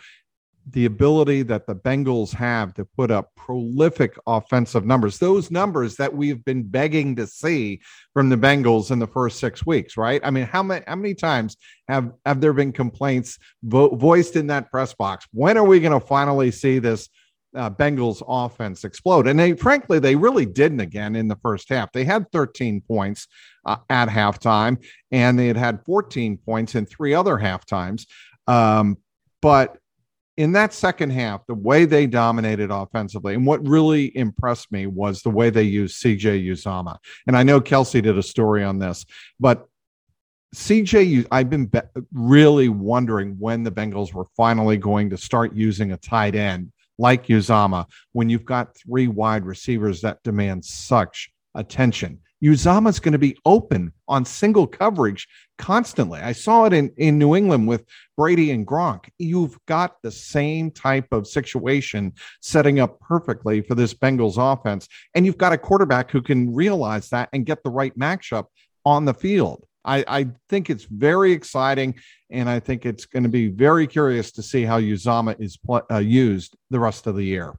the 0.69 0.85
ability 0.85 1.43
that 1.43 1.65
the 1.65 1.75
Bengals 1.75 2.33
have 2.33 2.73
to 2.73 2.83
put 2.83 3.09
up 3.09 3.33
prolific 3.35 4.17
offensive 4.27 4.85
numbers, 4.85 5.17
those 5.17 5.49
numbers 5.49 5.95
that 5.95 6.13
we've 6.13 6.43
been 6.43 6.63
begging 6.63 7.15
to 7.15 7.25
see 7.25 7.79
from 8.13 8.29
the 8.29 8.35
Bengals 8.35 8.91
in 8.91 8.99
the 8.99 9.07
first 9.07 9.39
six 9.39 9.65
weeks, 9.65 9.95
right? 9.95 10.19
I 10.23 10.31
mean, 10.31 10.45
how 10.45 10.63
many 10.63 10.83
how 10.87 10.95
many 10.95 11.13
times 11.13 11.55
have 11.87 12.11
have 12.25 12.41
there 12.41 12.53
been 12.53 12.73
complaints 12.73 13.39
vo- 13.63 13.95
voiced 13.95 14.35
in 14.35 14.47
that 14.47 14.69
press 14.69 14.93
box? 14.93 15.25
When 15.31 15.57
are 15.57 15.63
we 15.63 15.79
going 15.79 15.99
to 15.99 16.05
finally 16.05 16.51
see 16.51 16.79
this 16.79 17.09
uh, 17.55 17.69
Bengals 17.69 18.21
offense 18.27 18.83
explode. 18.83 19.27
And 19.27 19.39
they, 19.39 19.53
frankly, 19.53 19.99
they 19.99 20.15
really 20.15 20.45
didn't 20.45 20.81
again 20.81 21.15
in 21.15 21.27
the 21.27 21.37
first 21.37 21.69
half. 21.69 21.91
They 21.91 22.03
had 22.03 22.29
13 22.31 22.81
points 22.81 23.27
uh, 23.65 23.77
at 23.89 24.09
halftime, 24.09 24.83
and 25.11 25.39
they 25.39 25.47
had 25.47 25.57
had 25.57 25.83
14 25.85 26.37
points 26.37 26.75
in 26.75 26.85
three 26.85 27.13
other 27.13 27.37
half 27.37 27.65
times. 27.65 28.05
Um, 28.47 28.97
but 29.41 29.77
in 30.37 30.51
that 30.51 30.71
second 30.71 31.09
half, 31.09 31.45
the 31.47 31.55
way 31.55 31.85
they 31.85 32.05
dominated 32.05 32.69
offensively, 32.71 33.33
and 33.33 33.45
what 33.45 33.67
really 33.67 34.15
impressed 34.15 34.71
me 34.71 34.85
was 34.85 35.21
the 35.21 35.31
way 35.31 35.49
they 35.49 35.63
used 35.63 36.01
CJ 36.01 36.47
Uzomah. 36.47 36.97
And 37.25 37.35
I 37.35 37.41
know 37.41 37.59
Kelsey 37.59 38.01
did 38.01 38.17
a 38.17 38.23
story 38.23 38.63
on 38.63 38.77
this, 38.77 39.05
but 39.39 39.67
CJ, 40.55 41.25
I've 41.31 41.49
been 41.49 41.65
be- 41.65 41.81
really 42.13 42.69
wondering 42.69 43.35
when 43.39 43.63
the 43.63 43.71
Bengals 43.71 44.13
were 44.13 44.27
finally 44.37 44.77
going 44.77 45.09
to 45.09 45.17
start 45.17 45.55
using 45.55 45.91
a 45.91 45.97
tight 45.97 46.35
end 46.35 46.71
like 46.99 47.27
Uzama 47.27 47.85
when 48.13 48.29
you've 48.29 48.45
got 48.45 48.75
three 48.77 49.07
wide 49.07 49.45
receivers 49.45 50.01
that 50.01 50.21
demand 50.23 50.63
such 50.63 51.31
attention. 51.55 52.19
Uzomah's 52.43 52.99
going 52.99 53.13
to 53.13 53.17
be 53.17 53.37
open 53.45 53.91
on 54.07 54.23
single 54.25 54.67
coverage 54.67 55.27
constantly. 55.57 56.19
I 56.19 56.33
saw 56.33 56.65
it 56.65 56.73
in, 56.73 56.91
in 56.97 57.17
New 57.17 57.35
England 57.35 57.67
with 57.67 57.85
Brady 58.15 58.51
and 58.51 58.65
Gronk. 58.65 59.09
You've 59.17 59.57
got 59.65 59.95
the 60.03 60.11
same 60.11 60.69
type 60.71 61.07
of 61.11 61.27
situation 61.27 62.13
setting 62.41 62.79
up 62.79 62.99
perfectly 62.99 63.61
for 63.61 63.75
this 63.75 63.93
Bengals 63.93 64.37
offense. 64.37 64.87
And 65.15 65.25
you've 65.25 65.37
got 65.37 65.53
a 65.53 65.57
quarterback 65.57 66.11
who 66.11 66.21
can 66.21 66.53
realize 66.53 67.09
that 67.09 67.29
and 67.33 67.45
get 67.45 67.63
the 67.63 67.71
right 67.71 67.97
matchup 67.97 68.45
on 68.85 69.05
the 69.05 69.13
field. 69.13 69.65
I, 69.83 70.03
I 70.07 70.27
think 70.49 70.69
it's 70.69 70.83
very 70.83 71.31
exciting, 71.31 71.95
and 72.29 72.49
I 72.49 72.59
think 72.59 72.85
it's 72.85 73.05
going 73.05 73.23
to 73.23 73.29
be 73.29 73.47
very 73.47 73.87
curious 73.87 74.31
to 74.33 74.43
see 74.43 74.63
how 74.63 74.81
Uzomah 74.81 75.39
is 75.39 75.55
pl- 75.55 75.85
uh, 75.89 75.99
used 75.99 76.57
the 76.69 76.79
rest 76.79 77.07
of 77.07 77.15
the 77.15 77.23
year. 77.23 77.57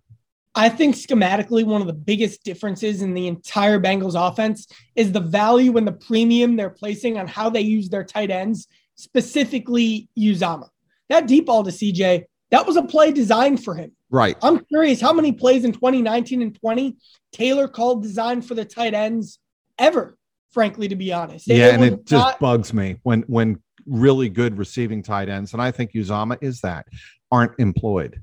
I 0.55 0.69
think 0.69 0.95
schematically, 0.95 1.65
one 1.65 1.81
of 1.81 1.87
the 1.87 1.93
biggest 1.93 2.43
differences 2.43 3.03
in 3.03 3.15
the 3.15 3.29
entire 3.29 3.79
Bengals 3.79 4.15
offense 4.17 4.67
is 4.97 5.13
the 5.13 5.21
value 5.21 5.77
and 5.77 5.87
the 5.87 5.93
premium 5.93 6.57
they're 6.57 6.71
placing 6.71 7.19
on 7.19 7.27
how 7.29 7.51
they 7.51 7.61
use 7.61 7.89
their 7.89 8.05
tight 8.05 8.31
ends, 8.31 8.67
specifically 8.97 10.09
Uzomah. 10.19 10.69
That 11.09 11.27
deep 11.27 11.47
ball 11.47 11.65
to 11.65 11.71
CJ, 11.71 12.25
that 12.51 12.67
was 12.67 12.77
a 12.77 12.83
play 12.83 13.13
designed 13.13 13.63
for 13.63 13.75
him. 13.75 13.93
Right. 14.11 14.37
I'm 14.43 14.65
curious 14.65 15.01
how 15.01 15.13
many 15.13 15.33
plays 15.33 15.65
in 15.65 15.73
2019 15.73 16.43
and 16.43 16.59
20 16.59 16.97
Taylor 17.33 17.69
called 17.69 18.03
designed 18.03 18.47
for 18.47 18.55
the 18.55 18.65
tight 18.65 18.95
ends 18.95 19.39
ever 19.79 20.19
frankly, 20.51 20.89
to 20.89 20.97
be 20.97 21.13
honest. 21.13 21.47
Yeah, 21.47 21.69
it 21.69 21.75
and 21.75 21.85
it 21.85 22.07
just 22.07 22.13
not... 22.13 22.41
bugs 22.41 22.73
me 22.73 22.99
when 23.03 23.23
when 23.23 23.63
really 23.87 24.29
good 24.29 24.59
receiving 24.59 25.03
tight 25.03 25.29
ends, 25.29 25.53
and 25.53 25.63
I 25.63 25.71
think 25.71 25.93
Uzomah 25.93 26.39
is 26.41 26.61
that, 26.61 26.87
aren't 27.31 27.53
employed. 27.59 28.23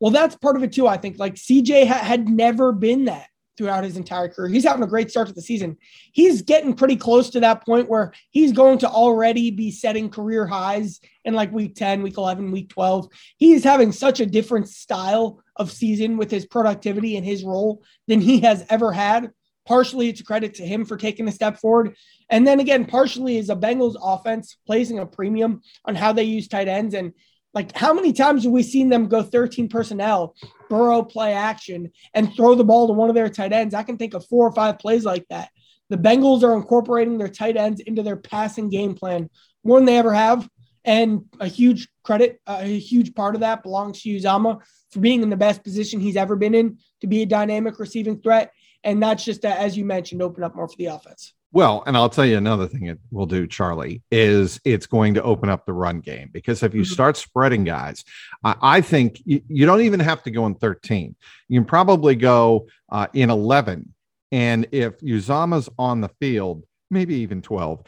Well, 0.00 0.10
that's 0.10 0.36
part 0.36 0.56
of 0.56 0.62
it 0.62 0.72
too. 0.72 0.88
I 0.88 0.96
think 0.96 1.18
like 1.18 1.34
CJ 1.34 1.86
ha- 1.86 1.94
had 1.94 2.28
never 2.28 2.72
been 2.72 3.04
that 3.04 3.26
throughout 3.56 3.84
his 3.84 3.98
entire 3.98 4.28
career. 4.28 4.48
He's 4.48 4.64
having 4.64 4.82
a 4.82 4.86
great 4.86 5.10
start 5.10 5.28
to 5.28 5.34
the 5.34 5.42
season. 5.42 5.76
He's 6.12 6.40
getting 6.40 6.72
pretty 6.72 6.96
close 6.96 7.28
to 7.30 7.40
that 7.40 7.66
point 7.66 7.90
where 7.90 8.14
he's 8.30 8.52
going 8.52 8.78
to 8.78 8.88
already 8.88 9.50
be 9.50 9.70
setting 9.70 10.08
career 10.08 10.46
highs 10.46 10.98
in 11.26 11.34
like 11.34 11.52
week 11.52 11.74
10, 11.74 12.02
week 12.02 12.16
11, 12.16 12.50
week 12.50 12.70
12. 12.70 13.08
He's 13.36 13.62
having 13.62 13.92
such 13.92 14.20
a 14.20 14.26
different 14.26 14.68
style 14.70 15.42
of 15.56 15.70
season 15.70 16.16
with 16.16 16.30
his 16.30 16.46
productivity 16.46 17.16
and 17.18 17.26
his 17.26 17.44
role 17.44 17.82
than 18.08 18.22
he 18.22 18.40
has 18.40 18.64
ever 18.70 18.92
had 18.92 19.30
Partially, 19.66 20.08
it's 20.08 20.20
a 20.20 20.24
credit 20.24 20.54
to 20.54 20.66
him 20.66 20.84
for 20.84 20.96
taking 20.96 21.28
a 21.28 21.32
step 21.32 21.58
forward. 21.58 21.94
And 22.28 22.44
then 22.44 22.60
again, 22.60 22.86
partially 22.86 23.36
is 23.36 23.50
a 23.50 23.54
Bengals 23.54 23.94
offense 24.02 24.56
placing 24.66 24.98
a 24.98 25.06
premium 25.06 25.62
on 25.84 25.94
how 25.94 26.12
they 26.12 26.24
use 26.24 26.48
tight 26.48 26.66
ends. 26.66 26.94
And 26.94 27.12
like, 27.52 27.76
how 27.76 27.92
many 27.92 28.12
times 28.12 28.44
have 28.44 28.52
we 28.52 28.62
seen 28.62 28.88
them 28.88 29.08
go 29.08 29.22
13 29.22 29.68
personnel, 29.68 30.34
Burrow 30.68 31.02
play 31.02 31.32
action, 31.32 31.90
and 32.14 32.34
throw 32.34 32.54
the 32.54 32.64
ball 32.64 32.86
to 32.86 32.92
one 32.92 33.08
of 33.08 33.14
their 33.14 33.28
tight 33.28 33.52
ends? 33.52 33.74
I 33.74 33.82
can 33.82 33.96
think 33.96 34.14
of 34.14 34.26
four 34.26 34.46
or 34.46 34.52
five 34.52 34.78
plays 34.78 35.04
like 35.04 35.26
that. 35.30 35.50
The 35.88 35.96
Bengals 35.96 36.44
are 36.44 36.54
incorporating 36.54 37.18
their 37.18 37.28
tight 37.28 37.56
ends 37.56 37.80
into 37.80 38.02
their 38.02 38.16
passing 38.16 38.70
game 38.70 38.94
plan 38.94 39.28
more 39.64 39.78
than 39.78 39.86
they 39.86 39.98
ever 39.98 40.14
have. 40.14 40.48
And 40.84 41.24
a 41.40 41.46
huge 41.46 41.88
credit, 42.04 42.40
uh, 42.46 42.60
a 42.62 42.78
huge 42.78 43.14
part 43.14 43.34
of 43.34 43.42
that 43.42 43.62
belongs 43.62 44.00
to 44.02 44.08
Uzomah 44.08 44.60
for 44.90 45.00
being 45.00 45.22
in 45.22 45.30
the 45.30 45.36
best 45.36 45.62
position 45.62 46.00
he's 46.00 46.16
ever 46.16 46.36
been 46.36 46.54
in 46.54 46.78
to 47.00 47.06
be 47.06 47.22
a 47.22 47.26
dynamic 47.26 47.78
receiving 47.78 48.20
threat 48.20 48.52
and 48.82 48.98
not 48.98 49.18
just 49.18 49.42
to, 49.42 49.48
as 49.48 49.76
you 49.76 49.84
mentioned, 49.84 50.22
open 50.22 50.42
up 50.42 50.54
more 50.54 50.68
for 50.68 50.76
the 50.78 50.86
offense. 50.86 51.34
Well, 51.52 51.82
and 51.84 51.96
I'll 51.96 52.08
tell 52.08 52.24
you 52.24 52.36
another 52.36 52.68
thing 52.68 52.86
it 52.86 53.00
will 53.10 53.26
do, 53.26 53.46
Charlie, 53.46 54.02
is 54.12 54.60
it's 54.64 54.86
going 54.86 55.14
to 55.14 55.22
open 55.22 55.48
up 55.48 55.66
the 55.66 55.72
run 55.72 56.00
game 56.00 56.30
because 56.32 56.62
if 56.62 56.74
you 56.74 56.82
mm-hmm. 56.82 56.92
start 56.92 57.16
spreading 57.16 57.64
guys, 57.64 58.04
I, 58.44 58.56
I 58.62 58.80
think 58.80 59.20
you, 59.24 59.42
you, 59.48 59.66
don't 59.66 59.80
even 59.80 59.98
have 59.98 60.22
to 60.24 60.30
go 60.30 60.46
in 60.46 60.54
13. 60.54 61.16
You 61.48 61.60
can 61.60 61.66
probably 61.66 62.14
go 62.14 62.68
uh, 62.90 63.08
in 63.14 63.30
11. 63.30 63.92
And 64.30 64.68
if 64.70 65.00
Uzomah's 65.00 65.68
on 65.76 66.00
the 66.00 66.10
field, 66.20 66.62
maybe 66.88 67.16
even 67.16 67.42
12, 67.42 67.82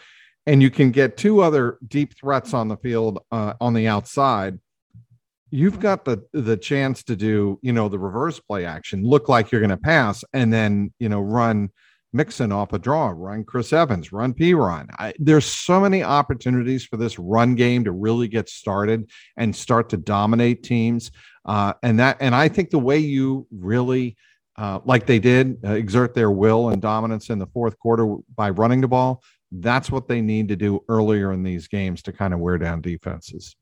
and 0.47 0.61
you 0.61 0.71
can 0.71 0.91
get 0.91 1.17
two 1.17 1.41
other 1.41 1.79
deep 1.87 2.17
threats 2.19 2.53
on 2.55 2.67
the 2.67 2.77
field 2.79 3.21
uh, 3.31 3.55
on 3.61 3.75
the 3.75 3.87
outside, 3.87 4.59
you've 5.53 5.79
got 5.79 6.05
the 6.05 6.27
the 6.33 6.57
chance 6.57 7.03
to 7.05 7.15
do 7.15 7.61
you 7.63 7.73
know 7.75 7.87
the 7.87 7.99
reverse 7.99 8.41
play 8.41 8.65
action 8.65 9.05
look 9.05 9.29
like 9.29 9.53
you're 9.53 9.61
going 9.61 9.69
to 9.69 9.77
pass 9.77 10.25
and 10.33 10.51
then 10.51 10.91
you 10.99 11.11
know 11.11 11.21
run 11.21 11.69
Mixon 12.13 12.53
off 12.53 12.73
a 12.73 12.79
draw, 12.79 13.13
run 13.15 13.45
Chris 13.45 13.73
Evans, 13.73 14.13
run 14.13 14.35
Perine. 14.35 14.89
there's 15.19 15.47
so 15.47 15.81
many 15.81 16.03
opportunities 16.03 16.85
for 16.85 16.97
this 16.97 17.19
run 17.19 17.55
game 17.55 17.85
to 17.85 17.93
really 17.93 18.29
get 18.29 18.49
started 18.49 19.11
and 19.37 19.55
start 19.55 19.89
to 19.91 19.97
dominate 19.97 20.63
teams. 20.63 21.11
Uh, 21.45 21.73
and 21.83 21.99
that, 21.99 22.19
and 22.21 22.35
I 22.35 22.49
think 22.49 22.71
the 22.71 22.79
way 22.79 22.99
you 22.99 23.47
really, 23.51 24.17
uh, 24.57 24.81
like 24.85 25.07
they 25.07 25.19
did, 25.19 25.59
uh, 25.65 25.73
exert 25.73 26.15
their 26.15 26.31
will 26.31 26.69
and 26.69 26.83
dominance 26.83 27.31
in 27.31 27.39
the 27.39 27.47
fourth 27.47 27.79
quarter 27.79 28.17
by 28.37 28.51
running 28.51 28.81
the 28.81 28.89
ball. 28.89 29.23
That's 29.51 29.91
what 29.91 30.09
they 30.09 30.21
need 30.21 30.49
to 30.49 30.57
do 30.57 30.85
earlier 30.89 31.33
in 31.33 31.43
these 31.43 31.69
games 31.69 32.03
to 32.03 32.13
kind 32.13 32.33
of 32.33 32.41
wear 32.41 32.59
down 32.59 32.81
defenses. 32.81 33.57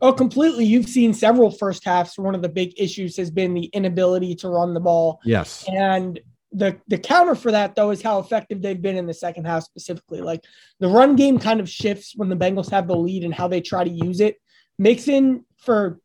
Oh, 0.00 0.12
completely. 0.12 0.64
You've 0.64 0.88
seen 0.88 1.14
several 1.14 1.50
first 1.50 1.84
halves. 1.84 2.18
One 2.18 2.34
of 2.34 2.42
the 2.42 2.48
big 2.48 2.74
issues 2.78 3.16
has 3.16 3.30
been 3.30 3.54
the 3.54 3.66
inability 3.66 4.34
to 4.36 4.48
run 4.48 4.74
the 4.74 4.80
ball. 4.80 5.20
Yes. 5.24 5.64
And 5.68 6.20
the 6.52 6.80
the 6.88 6.98
counter 6.98 7.34
for 7.34 7.52
that 7.52 7.74
though 7.74 7.90
is 7.90 8.02
how 8.02 8.18
effective 8.18 8.60
they've 8.60 8.80
been 8.80 8.96
in 8.96 9.06
the 9.06 9.14
second 9.14 9.44
half 9.46 9.62
specifically. 9.62 10.20
Like 10.20 10.44
the 10.80 10.88
run 10.88 11.16
game 11.16 11.38
kind 11.38 11.60
of 11.60 11.68
shifts 11.68 12.14
when 12.16 12.28
the 12.28 12.36
Bengals 12.36 12.70
have 12.70 12.88
the 12.88 12.96
lead 12.96 13.24
and 13.24 13.34
how 13.34 13.48
they 13.48 13.60
try 13.60 13.84
to 13.84 13.90
use 13.90 14.20
it. 14.20 14.36
Mixon 14.78 15.44
for 15.58 16.00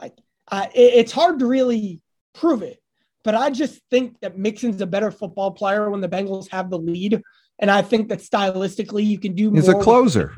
like 0.00 0.16
uh, 0.48 0.66
it, 0.74 0.94
it's 0.94 1.12
hard 1.12 1.40
to 1.40 1.46
really 1.46 2.00
prove 2.34 2.62
it, 2.62 2.80
but 3.22 3.34
I 3.34 3.50
just 3.50 3.80
think 3.90 4.18
that 4.20 4.38
Mixon's 4.38 4.80
a 4.80 4.86
better 4.86 5.10
football 5.10 5.50
player 5.50 5.90
when 5.90 6.00
the 6.00 6.08
Bengals 6.08 6.48
have 6.50 6.70
the 6.70 6.78
lead, 6.78 7.20
and 7.58 7.70
I 7.70 7.82
think 7.82 8.08
that 8.08 8.20
stylistically 8.20 9.04
you 9.04 9.18
can 9.18 9.34
do. 9.34 9.50
More. 9.50 9.60
He's 9.60 9.68
a 9.68 9.74
closer. 9.74 10.34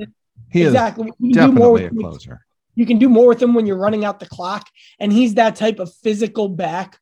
He 0.51 0.65
exactly. 0.65 1.13
is 1.23 1.35
definitely 1.37 1.85
a 1.85 1.91
closer. 1.91 2.41
You 2.75 2.87
can 2.87 2.99
do 2.99 3.09
more 3.09 3.29
with 3.29 3.41
him 3.41 3.55
when 3.55 3.67
you're 3.67 3.79
running 3.79 4.05
out 4.05 4.19
the 4.19 4.27
clock, 4.27 4.67
and 4.99 5.13
he's 5.13 5.35
that 5.35 5.55
type 5.55 5.79
of 5.79 5.95
physical 5.95 6.49
back 6.49 6.99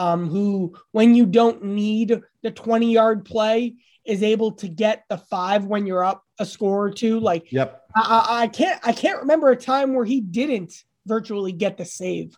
um, 0.00 0.30
who, 0.30 0.74
when 0.92 1.14
you 1.14 1.26
don't 1.26 1.62
need 1.62 2.22
the 2.42 2.50
20 2.50 2.90
yard 2.90 3.26
play, 3.26 3.74
is 4.06 4.22
able 4.22 4.52
to 4.52 4.66
get 4.66 5.04
the 5.10 5.18
five 5.18 5.66
when 5.66 5.86
you're 5.86 6.02
up 6.02 6.24
a 6.38 6.46
score 6.46 6.86
or 6.86 6.90
two. 6.90 7.20
Like, 7.20 7.52
yep, 7.52 7.82
I, 7.94 8.26
I 8.30 8.48
can't, 8.48 8.80
I 8.82 8.92
can't 8.92 9.20
remember 9.20 9.50
a 9.50 9.56
time 9.56 9.92
where 9.92 10.06
he 10.06 10.22
didn't 10.22 10.72
virtually 11.06 11.52
get 11.52 11.76
the 11.76 11.84
save. 11.84 12.34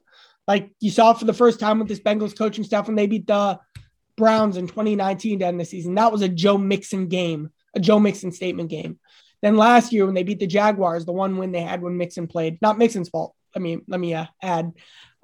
Like 0.49 0.73
you 0.81 0.91
saw 0.91 1.13
for 1.13 1.25
the 1.25 1.33
first 1.33 1.61
time 1.61 1.79
with 1.79 1.87
this 1.87 2.01
Bengals 2.01 2.37
coaching 2.37 2.65
staff 2.65 2.89
when 2.89 2.97
they 2.97 3.07
beat 3.07 3.29
the 3.29 3.61
Browns 4.17 4.57
in 4.57 4.67
2019 4.67 5.39
to 5.39 5.47
end 5.47 5.61
the 5.61 5.65
season. 5.65 5.95
That 5.95 6.11
was 6.11 6.23
a 6.23 6.29
Joe 6.29 6.59
Mixon 6.59 7.07
game, 7.07 7.51
a 7.77 7.81
Joe 7.81 8.01
Mixon 8.01 8.33
statement 8.33 8.71
game. 8.71 8.99
Then 9.41 9.57
last 9.57 9.93
year 9.93 10.05
when 10.05 10.15
they 10.15 10.25
beat 10.25 10.41
the 10.41 10.49
Jaguars, 10.49 11.05
the 11.05 11.13
one 11.13 11.37
win 11.37 11.53
they 11.53 11.63
had 11.63 11.81
when 11.81 11.97
Mixon 11.97 12.27
played, 12.27 12.61
not 12.61 12.77
Mixon's 12.77 13.09
fault. 13.09 13.37
I 13.55 13.61
mean, 13.61 13.83
let 13.87 14.01
me 14.01 14.15
uh, 14.15 14.27
add. 14.43 14.73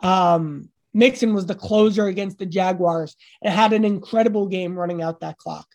Um, 0.00 0.70
Mixon 0.98 1.32
was 1.32 1.46
the 1.46 1.54
closer 1.54 2.08
against 2.08 2.38
the 2.38 2.46
Jaguars 2.46 3.14
and 3.40 3.54
had 3.54 3.72
an 3.72 3.84
incredible 3.84 4.48
game 4.48 4.76
running 4.76 5.00
out 5.00 5.20
that 5.20 5.38
clock. 5.38 5.68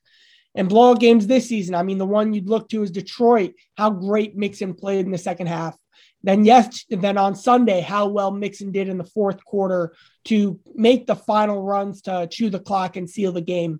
And 0.54 0.68
blowout 0.68 1.00
games 1.00 1.26
this 1.26 1.48
season, 1.48 1.76
I 1.76 1.84
mean, 1.84 1.98
the 1.98 2.06
one 2.06 2.34
you'd 2.34 2.50
look 2.50 2.68
to 2.70 2.84
is 2.84 2.92
Detroit, 2.92 3.54
how 3.78 3.90
great 3.90 4.36
Mixon 4.36 4.74
played 4.74 5.06
in 5.06 5.14
the 5.14 5.18
second 5.18 5.48
half. 5.48 5.78
Then 6.24 6.44
yes, 6.44 6.86
then 6.90 7.18
on 7.18 7.36
Sunday, 7.36 7.80
how 7.80 8.08
well 8.08 8.32
Mixon 8.32 8.74
did 8.74 8.90
in 8.90 8.98
the 8.98 9.06
fourth 9.06 9.44
quarter 9.46 9.96
to 10.26 10.60
make 10.76 11.08
the 11.08 11.16
final 11.16 11.64
runs 11.64 12.02
to 12.04 12.28
chew 12.30 12.50
the 12.50 12.60
clock 12.60 12.98
and 12.98 13.10
seal 13.10 13.32
the 13.32 13.42
game. 13.42 13.80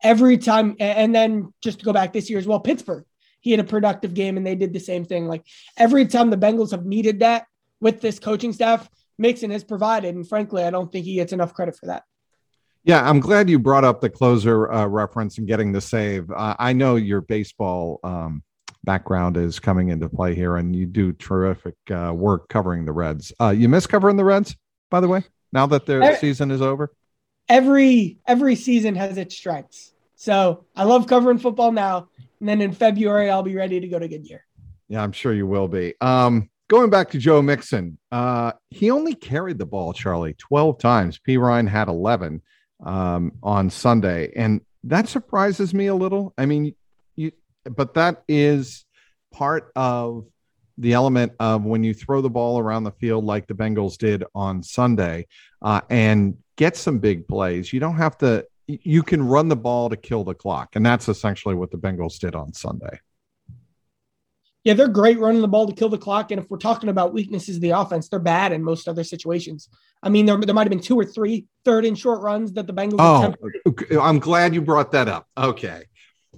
Every 0.00 0.38
time, 0.38 0.76
and 0.78 1.12
then 1.12 1.52
just 1.60 1.80
to 1.80 1.84
go 1.84 1.92
back 1.92 2.12
this 2.12 2.30
year 2.30 2.38
as 2.38 2.46
well, 2.46 2.60
Pittsburgh, 2.60 3.04
he 3.40 3.50
had 3.50 3.60
a 3.60 3.64
productive 3.64 4.14
game 4.14 4.36
and 4.36 4.46
they 4.46 4.54
did 4.54 4.72
the 4.72 4.80
same 4.80 5.04
thing. 5.04 5.26
Like 5.26 5.44
every 5.76 6.06
time 6.06 6.30
the 6.30 6.36
Bengals 6.36 6.70
have 6.70 6.86
needed 6.86 7.20
that 7.20 7.46
with 7.80 8.00
this 8.00 8.20
coaching 8.20 8.52
staff, 8.52 8.88
Mixon 9.18 9.50
has 9.50 9.64
provided. 9.64 10.14
And 10.14 10.28
frankly, 10.28 10.64
I 10.64 10.70
don't 10.70 10.90
think 10.90 11.04
he 11.04 11.14
gets 11.14 11.32
enough 11.32 11.54
credit 11.54 11.76
for 11.76 11.86
that. 11.86 12.04
Yeah, 12.84 13.08
I'm 13.08 13.18
glad 13.18 13.48
you 13.48 13.58
brought 13.58 13.84
up 13.84 14.02
the 14.02 14.10
closer 14.10 14.70
uh, 14.70 14.86
reference 14.86 15.38
and 15.38 15.46
getting 15.46 15.72
the 15.72 15.80
save. 15.80 16.30
Uh, 16.30 16.54
I 16.58 16.74
know 16.74 16.96
your 16.96 17.22
baseball 17.22 17.98
um, 18.04 18.42
background 18.84 19.38
is 19.38 19.58
coming 19.58 19.88
into 19.88 20.08
play 20.08 20.34
here, 20.34 20.56
and 20.56 20.76
you 20.76 20.84
do 20.84 21.12
terrific 21.12 21.76
uh, 21.90 22.12
work 22.14 22.48
covering 22.48 22.84
the 22.84 22.92
Reds. 22.92 23.32
Uh, 23.40 23.50
you 23.50 23.70
miss 23.70 23.86
covering 23.86 24.18
the 24.18 24.24
Reds, 24.24 24.54
by 24.90 25.00
the 25.00 25.08
way. 25.08 25.24
Now 25.50 25.66
that 25.66 25.86
their 25.86 26.02
every, 26.02 26.18
season 26.18 26.50
is 26.50 26.60
over, 26.60 26.92
every 27.48 28.18
every 28.26 28.56
season 28.56 28.96
has 28.96 29.16
its 29.16 29.34
strengths. 29.34 29.94
So 30.16 30.66
I 30.76 30.84
love 30.84 31.06
covering 31.06 31.38
football 31.38 31.72
now, 31.72 32.08
and 32.40 32.48
then 32.48 32.60
in 32.60 32.72
February 32.72 33.30
I'll 33.30 33.42
be 33.42 33.56
ready 33.56 33.80
to 33.80 33.88
go 33.88 33.98
to 33.98 34.08
Goodyear. 34.08 34.44
Yeah, 34.88 35.02
I'm 35.02 35.12
sure 35.12 35.32
you 35.32 35.46
will 35.46 35.68
be. 35.68 35.94
Um, 36.00 36.50
going 36.68 36.90
back 36.90 37.10
to 37.10 37.18
Joe 37.18 37.42
Mixon, 37.42 37.98
uh, 38.10 38.52
he 38.70 38.90
only 38.90 39.14
carried 39.14 39.58
the 39.58 39.66
ball, 39.66 39.92
Charlie, 39.92 40.34
12 40.34 40.78
times. 40.78 41.20
Perine 41.26 41.68
had 41.68 41.88
11 41.88 42.42
um, 42.84 43.32
on 43.42 43.70
Sunday. 43.70 44.32
And 44.34 44.60
that 44.84 45.08
surprises 45.08 45.74
me 45.74 45.86
a 45.86 45.94
little. 45.94 46.32
I 46.38 46.46
mean, 46.46 46.74
you, 47.16 47.32
but 47.64 47.94
that 47.94 48.22
is 48.28 48.84
part 49.32 49.72
of 49.76 50.26
the 50.76 50.92
element 50.92 51.32
of 51.38 51.64
when 51.64 51.84
you 51.84 51.94
throw 51.94 52.20
the 52.20 52.30
ball 52.30 52.58
around 52.58 52.84
the 52.84 52.92
field 52.92 53.24
like 53.24 53.46
the 53.46 53.54
Bengals 53.54 53.96
did 53.96 54.24
on 54.34 54.62
Sunday 54.62 55.26
uh, 55.62 55.80
and 55.88 56.36
get 56.56 56.76
some 56.76 56.98
big 56.98 57.28
plays. 57.28 57.72
You 57.72 57.80
don't 57.80 57.96
have 57.96 58.18
to, 58.18 58.46
you 58.66 59.02
can 59.02 59.22
run 59.22 59.48
the 59.48 59.56
ball 59.56 59.88
to 59.90 59.96
kill 59.96 60.24
the 60.24 60.34
clock. 60.34 60.74
And 60.74 60.84
that's 60.84 61.08
essentially 61.08 61.54
what 61.54 61.70
the 61.70 61.78
Bengals 61.78 62.18
did 62.18 62.34
on 62.34 62.52
Sunday 62.52 62.98
yeah, 64.64 64.72
they're 64.72 64.88
great 64.88 65.18
running 65.18 65.42
the 65.42 65.48
ball 65.48 65.66
to 65.66 65.74
kill 65.74 65.90
the 65.90 65.98
clock. 65.98 66.30
And 66.30 66.40
if 66.40 66.50
we're 66.50 66.56
talking 66.56 66.88
about 66.88 67.12
weaknesses 67.12 67.56
of 67.56 67.62
the 67.62 67.70
offense, 67.70 68.08
they're 68.08 68.18
bad 68.18 68.50
in 68.50 68.64
most 68.64 68.88
other 68.88 69.04
situations. 69.04 69.68
I 70.02 70.08
mean, 70.08 70.24
there, 70.24 70.38
there 70.38 70.54
might 70.54 70.62
have 70.62 70.70
been 70.70 70.80
two 70.80 70.98
or 70.98 71.04
three 71.04 71.46
third 71.64 71.84
and 71.84 71.98
short 71.98 72.22
runs 72.22 72.54
that 72.54 72.66
the 72.66 72.72
Bengals. 72.72 72.96
Oh, 72.98 74.00
I'm 74.00 74.18
glad 74.18 74.54
you 74.54 74.62
brought 74.62 74.92
that 74.92 75.06
up. 75.06 75.26
Okay. 75.36 75.84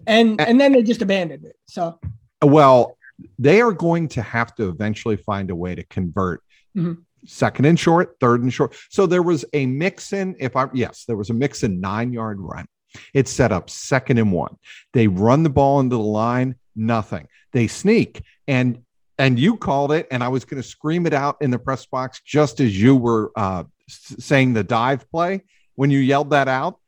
And 0.06 0.40
and 0.40 0.60
then 0.60 0.72
they 0.72 0.82
just 0.82 1.02
abandoned 1.02 1.44
it. 1.44 1.56
So. 1.66 1.98
Well, 2.42 2.98
they 3.38 3.60
are 3.60 3.72
going 3.72 4.08
to 4.08 4.22
have 4.22 4.54
to 4.56 4.68
eventually 4.68 5.16
find 5.16 5.50
a 5.50 5.56
way 5.56 5.74
to 5.74 5.84
convert 5.84 6.42
mm-hmm. 6.76 7.00
second 7.24 7.64
and 7.64 7.78
short, 7.78 8.16
third 8.20 8.42
and 8.42 8.52
short. 8.52 8.76
So 8.90 9.06
there 9.06 9.22
was 9.22 9.44
a 9.52 9.66
Mixon. 9.66 10.34
If 10.38 10.56
I 10.56 10.66
yes, 10.74 11.04
there 11.06 11.16
was 11.16 11.30
a 11.30 11.34
Mixon 11.34 11.80
nine 11.80 12.12
yard 12.12 12.40
run. 12.40 12.66
It 13.14 13.28
set 13.28 13.52
up 13.52 13.70
second 13.70 14.18
and 14.18 14.32
one. 14.32 14.56
They 14.92 15.06
run 15.06 15.44
the 15.44 15.50
ball 15.50 15.80
into 15.80 15.96
the 15.96 16.02
line 16.02 16.56
nothing. 16.76 17.28
They 17.52 17.66
sneak 17.66 18.22
and 18.46 18.82
and 19.18 19.38
you 19.38 19.56
called 19.56 19.92
it, 19.92 20.06
and 20.10 20.22
I 20.22 20.28
was 20.28 20.44
going 20.44 20.62
to 20.62 20.68
scream 20.68 21.06
it 21.06 21.14
out 21.14 21.36
in 21.40 21.50
the 21.50 21.58
press 21.58 21.86
box 21.86 22.20
just 22.24 22.60
as 22.60 22.78
you 22.78 22.94
were 22.94 23.32
uh, 23.34 23.64
saying 23.88 24.52
the 24.52 24.62
dive 24.62 25.10
play 25.10 25.42
when 25.74 25.90
you 25.90 25.98
yelled 25.98 26.30
that 26.30 26.48
out. 26.48 26.78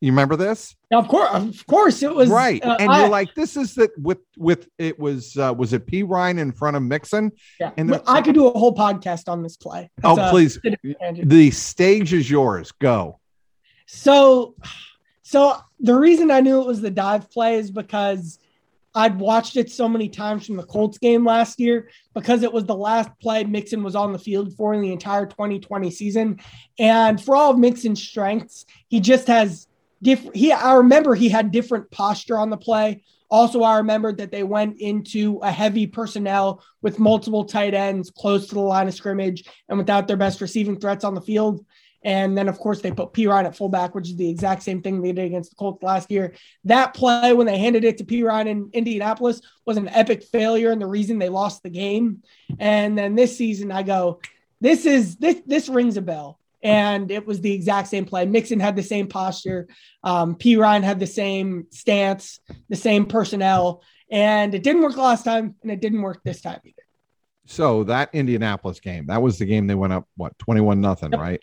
You 0.00 0.12
remember 0.12 0.36
this? 0.36 0.74
of 0.92 1.08
course, 1.08 1.32
of 1.32 1.66
course, 1.66 2.02
it 2.02 2.14
was 2.14 2.28
right. 2.28 2.62
Uh, 2.62 2.76
and 2.78 2.90
I, 2.90 3.00
you're 3.00 3.08
like, 3.08 3.34
"This 3.34 3.56
is 3.56 3.74
that 3.76 3.90
with 3.98 4.18
with 4.36 4.68
it 4.78 4.98
was 4.98 5.36
uh, 5.36 5.54
was 5.56 5.72
it 5.72 5.86
Perine 5.86 6.38
in 6.38 6.52
front 6.52 6.76
of 6.76 6.82
Mixon?" 6.82 7.32
Yeah, 7.58 7.72
and 7.76 8.00
I 8.06 8.20
could 8.20 8.34
do 8.34 8.46
a 8.46 8.58
whole 8.58 8.74
podcast 8.74 9.28
on 9.28 9.42
this 9.42 9.56
play. 9.56 9.90
That's 9.98 10.18
oh, 10.18 10.30
please, 10.30 10.60
the 11.22 11.50
stage 11.50 12.12
is 12.12 12.30
yours. 12.30 12.72
Go. 12.72 13.20
So, 13.86 14.54
so 15.22 15.56
the 15.80 15.94
reason 15.94 16.30
I 16.30 16.40
knew 16.40 16.60
it 16.60 16.66
was 16.66 16.82
the 16.82 16.90
dive 16.90 17.30
play 17.30 17.56
is 17.56 17.70
because 17.70 18.38
I'd 18.96 19.18
watched 19.18 19.58
it 19.58 19.70
so 19.70 19.90
many 19.90 20.08
times 20.08 20.46
from 20.46 20.56
the 20.56 20.64
Colts 20.64 20.96
game 20.96 21.22
last 21.22 21.60
year 21.60 21.90
because 22.14 22.42
it 22.42 22.52
was 22.52 22.64
the 22.64 22.74
last 22.74 23.10
play 23.20 23.44
Mixon 23.44 23.82
was 23.82 23.94
on 23.94 24.14
the 24.14 24.18
field 24.18 24.56
for 24.56 24.72
in 24.72 24.80
the 24.80 24.90
entire 24.90 25.26
2020 25.26 25.90
season. 25.90 26.40
And 26.78 27.22
for 27.22 27.36
all 27.36 27.50
of 27.50 27.58
Mixon's 27.58 28.02
strengths, 28.02 28.64
he 28.88 29.00
just 29.00 29.26
has 29.28 29.68
different. 30.00 30.34
He, 30.34 30.50
I 30.50 30.74
remember 30.76 31.14
he 31.14 31.28
had 31.28 31.52
different 31.52 31.90
posture 31.90 32.38
on 32.38 32.48
the 32.48 32.56
play. 32.56 33.02
Also, 33.28 33.62
I 33.62 33.76
remembered 33.76 34.16
that 34.16 34.32
they 34.32 34.44
went 34.44 34.80
into 34.80 35.40
a 35.42 35.50
heavy 35.50 35.86
personnel 35.86 36.62
with 36.80 36.98
multiple 36.98 37.44
tight 37.44 37.74
ends 37.74 38.10
close 38.10 38.46
to 38.46 38.54
the 38.54 38.60
line 38.62 38.88
of 38.88 38.94
scrimmage 38.94 39.44
and 39.68 39.76
without 39.76 40.08
their 40.08 40.16
best 40.16 40.40
receiving 40.40 40.80
threats 40.80 41.04
on 41.04 41.14
the 41.14 41.20
field. 41.20 41.66
And 42.06 42.38
then, 42.38 42.48
of 42.48 42.60
course, 42.60 42.80
they 42.80 42.92
put 42.92 43.12
Perine 43.12 43.46
at 43.46 43.56
fullback, 43.56 43.92
which 43.96 44.10
is 44.10 44.16
the 44.16 44.30
exact 44.30 44.62
same 44.62 44.80
thing 44.80 45.02
they 45.02 45.10
did 45.10 45.24
against 45.24 45.50
the 45.50 45.56
Colts 45.56 45.82
last 45.82 46.08
year. 46.08 46.34
That 46.62 46.94
play, 46.94 47.32
when 47.32 47.48
they 47.48 47.58
handed 47.58 47.82
it 47.82 47.98
to 47.98 48.04
Perine 48.04 48.46
in 48.46 48.70
Indianapolis, 48.72 49.40
was 49.64 49.76
an 49.76 49.88
epic 49.88 50.22
failure 50.22 50.70
and 50.70 50.80
the 50.80 50.86
reason 50.86 51.18
they 51.18 51.28
lost 51.28 51.64
the 51.64 51.68
game. 51.68 52.22
And 52.60 52.96
then 52.96 53.16
this 53.16 53.36
season, 53.36 53.72
I 53.72 53.82
go, 53.82 54.20
this 54.60 54.86
is 54.86 55.16
this 55.16 55.42
this 55.46 55.68
rings 55.68 55.96
a 55.96 56.00
bell. 56.00 56.38
And 56.62 57.10
it 57.10 57.26
was 57.26 57.40
the 57.40 57.52
exact 57.52 57.88
same 57.88 58.04
play. 58.04 58.24
Mixon 58.24 58.60
had 58.60 58.76
the 58.76 58.84
same 58.84 59.08
posture. 59.08 59.66
Um, 60.04 60.36
Perine 60.36 60.84
had 60.84 61.00
the 61.00 61.08
same 61.08 61.66
stance, 61.70 62.38
the 62.68 62.76
same 62.76 63.06
personnel. 63.06 63.82
And 64.12 64.54
it 64.54 64.62
didn't 64.62 64.82
work 64.82 64.96
last 64.96 65.24
time, 65.24 65.56
and 65.62 65.72
it 65.72 65.80
didn't 65.80 66.02
work 66.02 66.20
this 66.22 66.40
time 66.40 66.60
either. 66.64 66.82
So 67.46 67.82
that 67.84 68.10
Indianapolis 68.12 68.78
game, 68.78 69.06
that 69.06 69.20
was 69.20 69.38
the 69.38 69.44
game 69.44 69.66
they 69.66 69.74
went 69.74 69.92
up, 69.92 70.06
what, 70.16 70.38
21 70.38 70.80
nothing, 70.80 71.10
yep. 71.10 71.20
right? 71.20 71.42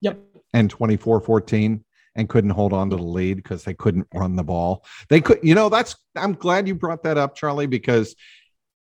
Yep. 0.00 0.18
And 0.52 0.70
24 0.70 1.20
14 1.20 1.84
and 2.16 2.28
couldn't 2.28 2.50
hold 2.50 2.72
on 2.72 2.90
to 2.90 2.96
the 2.96 3.02
lead 3.02 3.36
because 3.36 3.64
they 3.64 3.74
couldn't 3.74 4.06
run 4.12 4.36
the 4.36 4.42
ball. 4.42 4.84
They 5.08 5.20
could, 5.20 5.38
you 5.42 5.54
know, 5.54 5.68
that's, 5.68 5.96
I'm 6.16 6.34
glad 6.34 6.66
you 6.66 6.74
brought 6.74 7.04
that 7.04 7.18
up, 7.18 7.36
Charlie, 7.36 7.66
because 7.66 8.16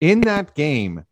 in 0.01 0.21
that 0.21 0.55
game, 0.55 1.05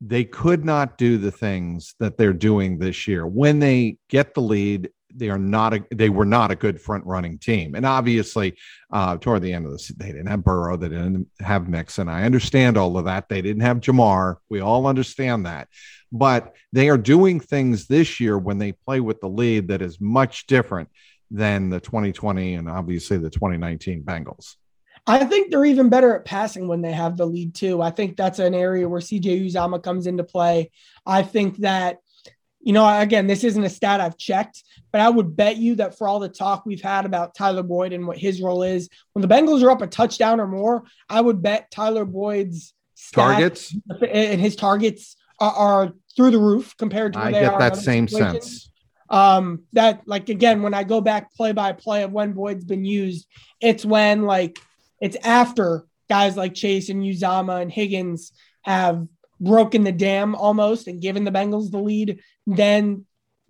they 0.00 0.24
could 0.24 0.64
not 0.64 0.98
do 0.98 1.16
the 1.16 1.30
things 1.30 1.94
that 2.00 2.18
they're 2.18 2.34
doing 2.34 2.78
this 2.78 3.08
year. 3.08 3.26
When 3.26 3.58
they 3.60 3.96
get 4.10 4.34
the 4.34 4.42
lead, 4.42 4.90
they 5.16 5.30
are 5.30 5.38
not 5.38 5.74
a 5.74 5.84
they 5.90 6.08
were 6.08 6.26
not 6.26 6.50
a 6.50 6.56
good 6.56 6.80
front 6.80 7.04
running 7.06 7.38
team. 7.38 7.74
And 7.74 7.86
obviously, 7.86 8.56
uh, 8.92 9.16
toward 9.16 9.42
the 9.42 9.52
end 9.52 9.66
of 9.66 9.72
this, 9.72 9.88
they 9.88 10.06
didn't 10.06 10.26
have 10.26 10.44
Burrow, 10.44 10.76
they 10.76 10.88
didn't 10.88 11.28
have 11.40 11.68
Mixon. 11.68 12.08
I 12.08 12.24
understand 12.24 12.76
all 12.76 12.96
of 12.98 13.06
that. 13.06 13.28
They 13.28 13.42
didn't 13.42 13.62
have 13.62 13.80
Ja'Marr. 13.80 14.36
We 14.48 14.60
all 14.60 14.86
understand 14.86 15.46
that 15.46 15.68
but 16.12 16.54
they 16.72 16.88
are 16.88 16.98
doing 16.98 17.40
things 17.40 17.86
this 17.86 18.20
year 18.20 18.38
when 18.38 18.58
they 18.58 18.72
play 18.72 19.00
with 19.00 19.20
the 19.20 19.28
lead 19.28 19.68
that 19.68 19.82
is 19.82 20.00
much 20.00 20.46
different 20.46 20.88
than 21.30 21.70
the 21.70 21.80
2020 21.80 22.54
and 22.54 22.68
obviously 22.68 23.18
the 23.18 23.30
2019 23.30 24.04
Bengals. 24.04 24.54
I 25.08 25.24
think 25.24 25.50
they're 25.50 25.64
even 25.64 25.88
better 25.88 26.16
at 26.16 26.24
passing 26.24 26.66
when 26.66 26.82
they 26.82 26.92
have 26.92 27.16
the 27.16 27.26
lead 27.26 27.54
too. 27.54 27.80
I 27.80 27.90
think 27.90 28.16
that's 28.16 28.40
an 28.40 28.54
area 28.54 28.88
where 28.88 29.00
CJ 29.00 29.46
Uzomah 29.46 29.82
comes 29.82 30.06
into 30.06 30.24
play. 30.24 30.72
I 31.04 31.22
think 31.22 31.58
that 31.58 31.98
you 32.66 32.72
know, 32.72 32.98
again, 32.98 33.28
this 33.28 33.44
isn't 33.44 33.62
a 33.62 33.70
stat 33.70 34.00
I've 34.00 34.18
checked, 34.18 34.64
but 34.90 35.00
I 35.00 35.08
would 35.08 35.36
bet 35.36 35.56
you 35.56 35.76
that 35.76 35.96
for 35.96 36.08
all 36.08 36.18
the 36.18 36.28
talk 36.28 36.66
we've 36.66 36.82
had 36.82 37.06
about 37.06 37.32
Tyler 37.32 37.62
Boyd 37.62 37.92
and 37.92 38.08
what 38.08 38.18
his 38.18 38.42
role 38.42 38.64
is, 38.64 38.88
when 39.12 39.22
the 39.22 39.32
Bengals 39.32 39.62
are 39.62 39.70
up 39.70 39.82
a 39.82 39.86
touchdown 39.86 40.40
or 40.40 40.48
more, 40.48 40.82
I 41.08 41.20
would 41.20 41.40
bet 41.40 41.70
Tyler 41.70 42.04
Boyd's 42.04 42.74
targets 43.12 43.72
and 44.10 44.40
his 44.40 44.56
targets 44.56 45.14
are, 45.38 45.52
are 45.52 45.92
through 46.16 46.32
the 46.32 46.40
roof 46.40 46.76
compared 46.76 47.12
to. 47.12 47.20
I 47.20 47.30
get 47.30 47.56
that 47.56 47.76
same 47.76 48.08
sense. 48.08 48.68
Um, 49.08 49.62
that 49.74 50.02
like 50.06 50.28
again, 50.28 50.62
when 50.62 50.74
I 50.74 50.82
go 50.82 51.00
back 51.00 51.32
play 51.36 51.52
by 51.52 51.70
play 51.70 52.02
of 52.02 52.10
when 52.10 52.32
Boyd's 52.32 52.64
been 52.64 52.84
used, 52.84 53.28
it's 53.60 53.84
when 53.84 54.22
like 54.22 54.58
it's 55.00 55.16
after 55.22 55.86
guys 56.08 56.36
like 56.36 56.54
Chase 56.54 56.88
and 56.88 57.04
Uzomah 57.04 57.62
and 57.62 57.70
Higgins 57.70 58.32
have 58.62 59.06
broken 59.40 59.84
the 59.84 59.92
dam 59.92 60.34
almost 60.34 60.88
and 60.88 61.02
given 61.02 61.24
the 61.24 61.30
Bengals 61.30 61.70
the 61.70 61.78
lead. 61.78 62.20
Then, 62.46 63.04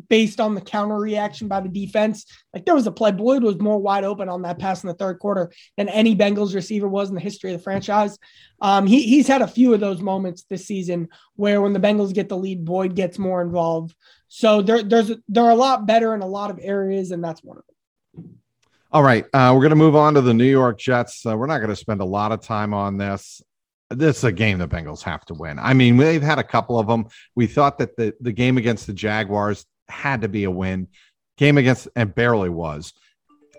based 0.08 0.40
on 0.40 0.54
the 0.54 0.60
counter 0.60 0.96
reaction 0.96 1.48
by 1.48 1.60
the 1.60 1.68
defense, 1.68 2.26
like 2.52 2.64
there 2.64 2.74
was 2.74 2.86
a 2.86 2.92
play, 2.92 3.12
Boyd 3.12 3.42
was 3.42 3.58
more 3.58 3.78
wide 3.78 4.04
open 4.04 4.28
on 4.28 4.42
that 4.42 4.58
pass 4.58 4.82
in 4.82 4.88
the 4.88 4.94
third 4.94 5.18
quarter 5.18 5.50
than 5.76 5.88
any 5.88 6.14
Bengals 6.14 6.54
receiver 6.54 6.86
was 6.86 7.08
in 7.08 7.14
the 7.14 7.20
history 7.20 7.52
of 7.52 7.58
the 7.58 7.64
franchise. 7.64 8.18
Um, 8.60 8.86
he, 8.86 9.02
he's 9.02 9.26
had 9.26 9.42
a 9.42 9.48
few 9.48 9.72
of 9.74 9.80
those 9.80 10.00
moments 10.00 10.44
this 10.48 10.66
season 10.66 11.08
where 11.36 11.60
when 11.60 11.72
the 11.72 11.80
Bengals 11.80 12.14
get 12.14 12.28
the 12.28 12.36
lead, 12.36 12.64
Boyd 12.64 12.94
gets 12.94 13.18
more 13.18 13.40
involved. 13.42 13.94
So 14.28 14.60
there, 14.60 14.82
there's 14.82 15.12
they're 15.28 15.50
a 15.50 15.54
lot 15.54 15.86
better 15.86 16.14
in 16.14 16.20
a 16.20 16.26
lot 16.26 16.50
of 16.50 16.58
areas, 16.60 17.10
and 17.10 17.22
that's 17.22 17.42
one 17.42 17.58
of 17.58 17.64
them. 17.66 17.74
All 18.92 19.02
right, 19.02 19.24
uh, 19.32 19.52
we're 19.54 19.60
going 19.60 19.70
to 19.70 19.76
move 19.76 19.96
on 19.96 20.14
to 20.14 20.20
the 20.20 20.32
New 20.32 20.44
York 20.44 20.78
Jets. 20.78 21.26
Uh, 21.26 21.36
we're 21.36 21.46
not 21.46 21.58
going 21.58 21.70
to 21.70 21.76
spend 21.76 22.00
a 22.00 22.04
lot 22.04 22.32
of 22.32 22.40
time 22.40 22.72
on 22.72 22.96
this 22.96 23.42
this 23.90 24.18
is 24.18 24.24
a 24.24 24.32
game 24.32 24.58
the 24.58 24.68
Bengals 24.68 25.02
have 25.02 25.24
to 25.26 25.34
win. 25.34 25.58
I 25.58 25.74
mean, 25.74 25.96
they've 25.96 26.22
had 26.22 26.38
a 26.38 26.44
couple 26.44 26.78
of 26.78 26.86
them. 26.86 27.06
We 27.34 27.46
thought 27.46 27.78
that 27.78 27.96
the, 27.96 28.14
the 28.20 28.32
game 28.32 28.58
against 28.58 28.86
the 28.86 28.92
Jaguars 28.92 29.64
had 29.88 30.22
to 30.22 30.28
be 30.28 30.44
a 30.44 30.50
win. 30.50 30.88
Game 31.36 31.58
against, 31.58 31.88
and 31.94 32.14
barely 32.14 32.48
was. 32.48 32.92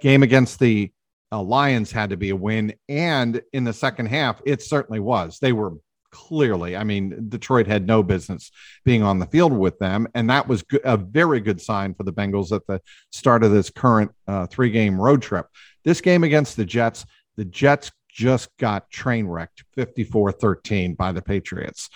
Game 0.01 0.23
against 0.23 0.59
the 0.59 0.91
uh, 1.31 1.41
Lions 1.41 1.91
had 1.91 2.09
to 2.09 2.17
be 2.17 2.29
a 2.29 2.35
win. 2.35 2.73
And 2.89 3.41
in 3.53 3.63
the 3.63 3.73
second 3.73 4.07
half, 4.07 4.41
it 4.45 4.61
certainly 4.61 4.99
was. 4.99 5.39
They 5.39 5.53
were 5.53 5.73
clearly, 6.11 6.75
I 6.75 6.83
mean, 6.83 7.29
Detroit 7.29 7.67
had 7.67 7.85
no 7.85 8.01
business 8.01 8.51
being 8.85 9.03
on 9.03 9.19
the 9.19 9.25
field 9.25 9.53
with 9.53 9.77
them. 9.79 10.07
And 10.15 10.29
that 10.29 10.47
was 10.47 10.63
a 10.83 10.97
very 10.97 11.39
good 11.39 11.61
sign 11.61 11.93
for 11.93 12.03
the 12.03 12.13
Bengals 12.13 12.51
at 12.51 12.65
the 12.67 12.81
start 13.11 13.43
of 13.43 13.51
this 13.51 13.69
current 13.69 14.11
uh, 14.27 14.47
three 14.47 14.71
game 14.71 14.99
road 14.99 15.21
trip. 15.21 15.47
This 15.83 16.01
game 16.01 16.23
against 16.23 16.57
the 16.57 16.65
Jets, 16.65 17.05
the 17.35 17.45
Jets 17.45 17.91
just 18.17 18.49
got 18.57 18.89
train 18.89 19.27
wrecked 19.27 19.63
54 19.75 20.31
13 20.31 20.95
by 20.95 21.11
the 21.11 21.21
Patriots. 21.21 21.89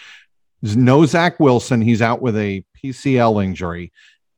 There's 0.62 0.78
no 0.78 1.06
Zach 1.08 1.40
Wilson. 1.40 1.82
He's 1.82 2.02
out 2.02 2.22
with 2.22 2.38
a 2.38 2.64
PCL 2.78 3.44
injury. 3.44 3.92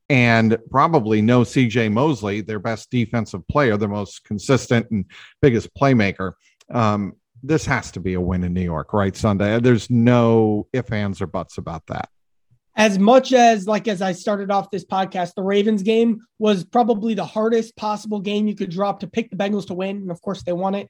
And 0.10 0.58
probably 0.70 1.22
no 1.22 1.42
CJ 1.42 1.92
Mosley, 1.92 2.42
their 2.42 2.60
best 2.60 2.90
defensive 2.90 3.46
player, 3.48 3.78
the 3.78 3.88
most 3.88 4.24
consistent 4.24 4.90
and 4.92 5.06
biggest 5.42 5.74
playmaker. 5.76 6.34
Um, 6.72 7.14
this 7.42 7.66
has 7.66 7.92
to 7.92 8.00
be 8.00 8.14
a 8.14 8.22
win 8.22 8.44
in 8.44 8.54
New 8.54 8.62
York, 8.62 8.94
right? 8.94 9.16
Sunday. 9.16 9.60
There's 9.60 9.90
no 9.90 10.68
ifs, 10.72 10.92
ands, 10.92 11.22
or 11.22 11.28
buts 11.28 11.58
about 11.58 11.88
that 11.88 12.10
as 12.76 12.98
much 12.98 13.34
as 13.34 13.68
like 13.68 13.88
as 13.88 14.02
I 14.02 14.14
started 14.14 14.50
off 14.50 14.72
this 14.72 14.86
podcast, 14.86 15.36
the 15.36 15.44
Ravens 15.44 15.84
game 15.84 16.22
was 16.40 16.64
probably 16.64 17.14
the 17.14 17.26
hardest 17.26 17.76
possible 17.76 18.20
game 18.20 18.48
you 18.48 18.56
could 18.56 18.72
drop 18.72 19.02
to 19.02 19.08
pick 19.08 19.30
the 19.30 19.36
Bengals 19.36 19.68
to 19.68 19.74
win, 19.74 19.98
and 19.98 20.12
of 20.12 20.22
course 20.22 20.44
they 20.44 20.54
won 20.54 20.76
it. 20.76 20.90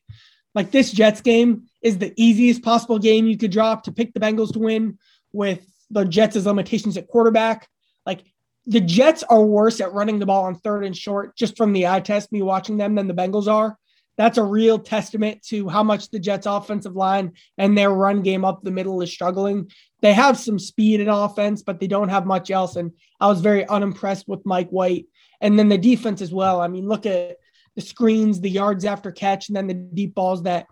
Like 0.55 0.71
this 0.71 0.91
Jets 0.91 1.21
game 1.21 1.63
is 1.81 1.97
the 1.97 2.13
easiest 2.15 2.63
possible 2.63 2.99
game 2.99 3.25
you 3.25 3.37
could 3.37 3.51
drop 3.51 3.83
to 3.83 3.91
pick 3.91 4.13
the 4.13 4.19
Bengals 4.19 4.53
to 4.53 4.59
win 4.59 4.97
with 5.31 5.65
the 5.89 6.05
Jets' 6.05 6.45
limitations 6.45 6.97
at 6.97 7.07
quarterback. 7.07 7.67
Like 8.05 8.23
the 8.65 8.79
Jets 8.79 9.23
are 9.23 9.43
worse 9.43 9.81
at 9.81 9.93
running 9.93 10.19
the 10.19 10.25
ball 10.25 10.45
on 10.45 10.55
third 10.55 10.85
and 10.85 10.95
short 10.95 11.35
just 11.35 11.57
from 11.57 11.73
the 11.73 11.87
eye 11.87 11.99
test, 11.99 12.31
me 12.31 12.41
watching 12.41 12.77
them, 12.77 12.95
than 12.95 13.07
the 13.07 13.13
Bengals 13.13 13.47
are. 13.47 13.77
That's 14.15 14.37
a 14.37 14.43
real 14.43 14.77
testament 14.77 15.41
to 15.47 15.67
how 15.67 15.81
much 15.81 16.09
the 16.09 16.19
Jets' 16.19 16.45
offensive 16.45 16.95
line 16.95 17.33
and 17.57 17.75
their 17.75 17.89
run 17.89 18.21
game 18.21 18.45
up 18.45 18.61
the 18.61 18.69
middle 18.69 19.01
is 19.01 19.11
struggling. 19.11 19.71
They 20.01 20.13
have 20.13 20.37
some 20.37 20.59
speed 20.59 20.99
in 20.99 21.09
offense, 21.09 21.63
but 21.63 21.79
they 21.79 21.87
don't 21.87 22.09
have 22.09 22.27
much 22.27 22.51
else. 22.51 22.75
And 22.75 22.91
I 23.19 23.27
was 23.27 23.41
very 23.41 23.67
unimpressed 23.67 24.27
with 24.27 24.45
Mike 24.45 24.69
White. 24.69 25.07
And 25.41 25.57
then 25.57 25.67
the 25.67 25.79
defense 25.79 26.21
as 26.21 26.31
well. 26.31 26.61
I 26.61 26.67
mean, 26.67 26.87
look 26.87 27.07
at 27.07 27.37
the 27.75 27.81
screens, 27.81 28.39
the 28.39 28.49
yards 28.49 28.85
after 28.85 29.11
catch, 29.11 29.49
and 29.49 29.55
then 29.55 29.67
the 29.67 29.73
deep 29.73 30.15
balls 30.15 30.43
that 30.43 30.67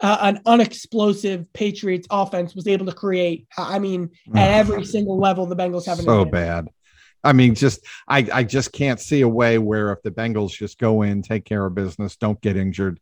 uh, 0.00 0.18
an 0.20 0.40
unexplosive 0.46 1.52
Patriots 1.52 2.06
offense 2.10 2.54
was 2.54 2.66
able 2.66 2.86
to 2.86 2.92
create. 2.92 3.46
I 3.56 3.78
mean, 3.78 4.10
at 4.34 4.50
every 4.50 4.84
single 4.84 5.18
level, 5.18 5.46
the 5.46 5.56
Bengals 5.56 5.86
have 5.86 5.98
so 5.98 6.24
bad. 6.24 6.68
I 7.24 7.32
mean, 7.32 7.54
just 7.54 7.80
I, 8.06 8.28
I 8.32 8.44
just 8.44 8.72
can't 8.72 9.00
see 9.00 9.22
a 9.22 9.28
way 9.28 9.58
where 9.58 9.92
if 9.92 10.02
the 10.02 10.10
Bengals 10.10 10.52
just 10.52 10.78
go 10.78 11.02
in, 11.02 11.22
take 11.22 11.44
care 11.44 11.64
of 11.64 11.74
business, 11.74 12.16
don't 12.16 12.40
get 12.40 12.56
injured, 12.56 13.00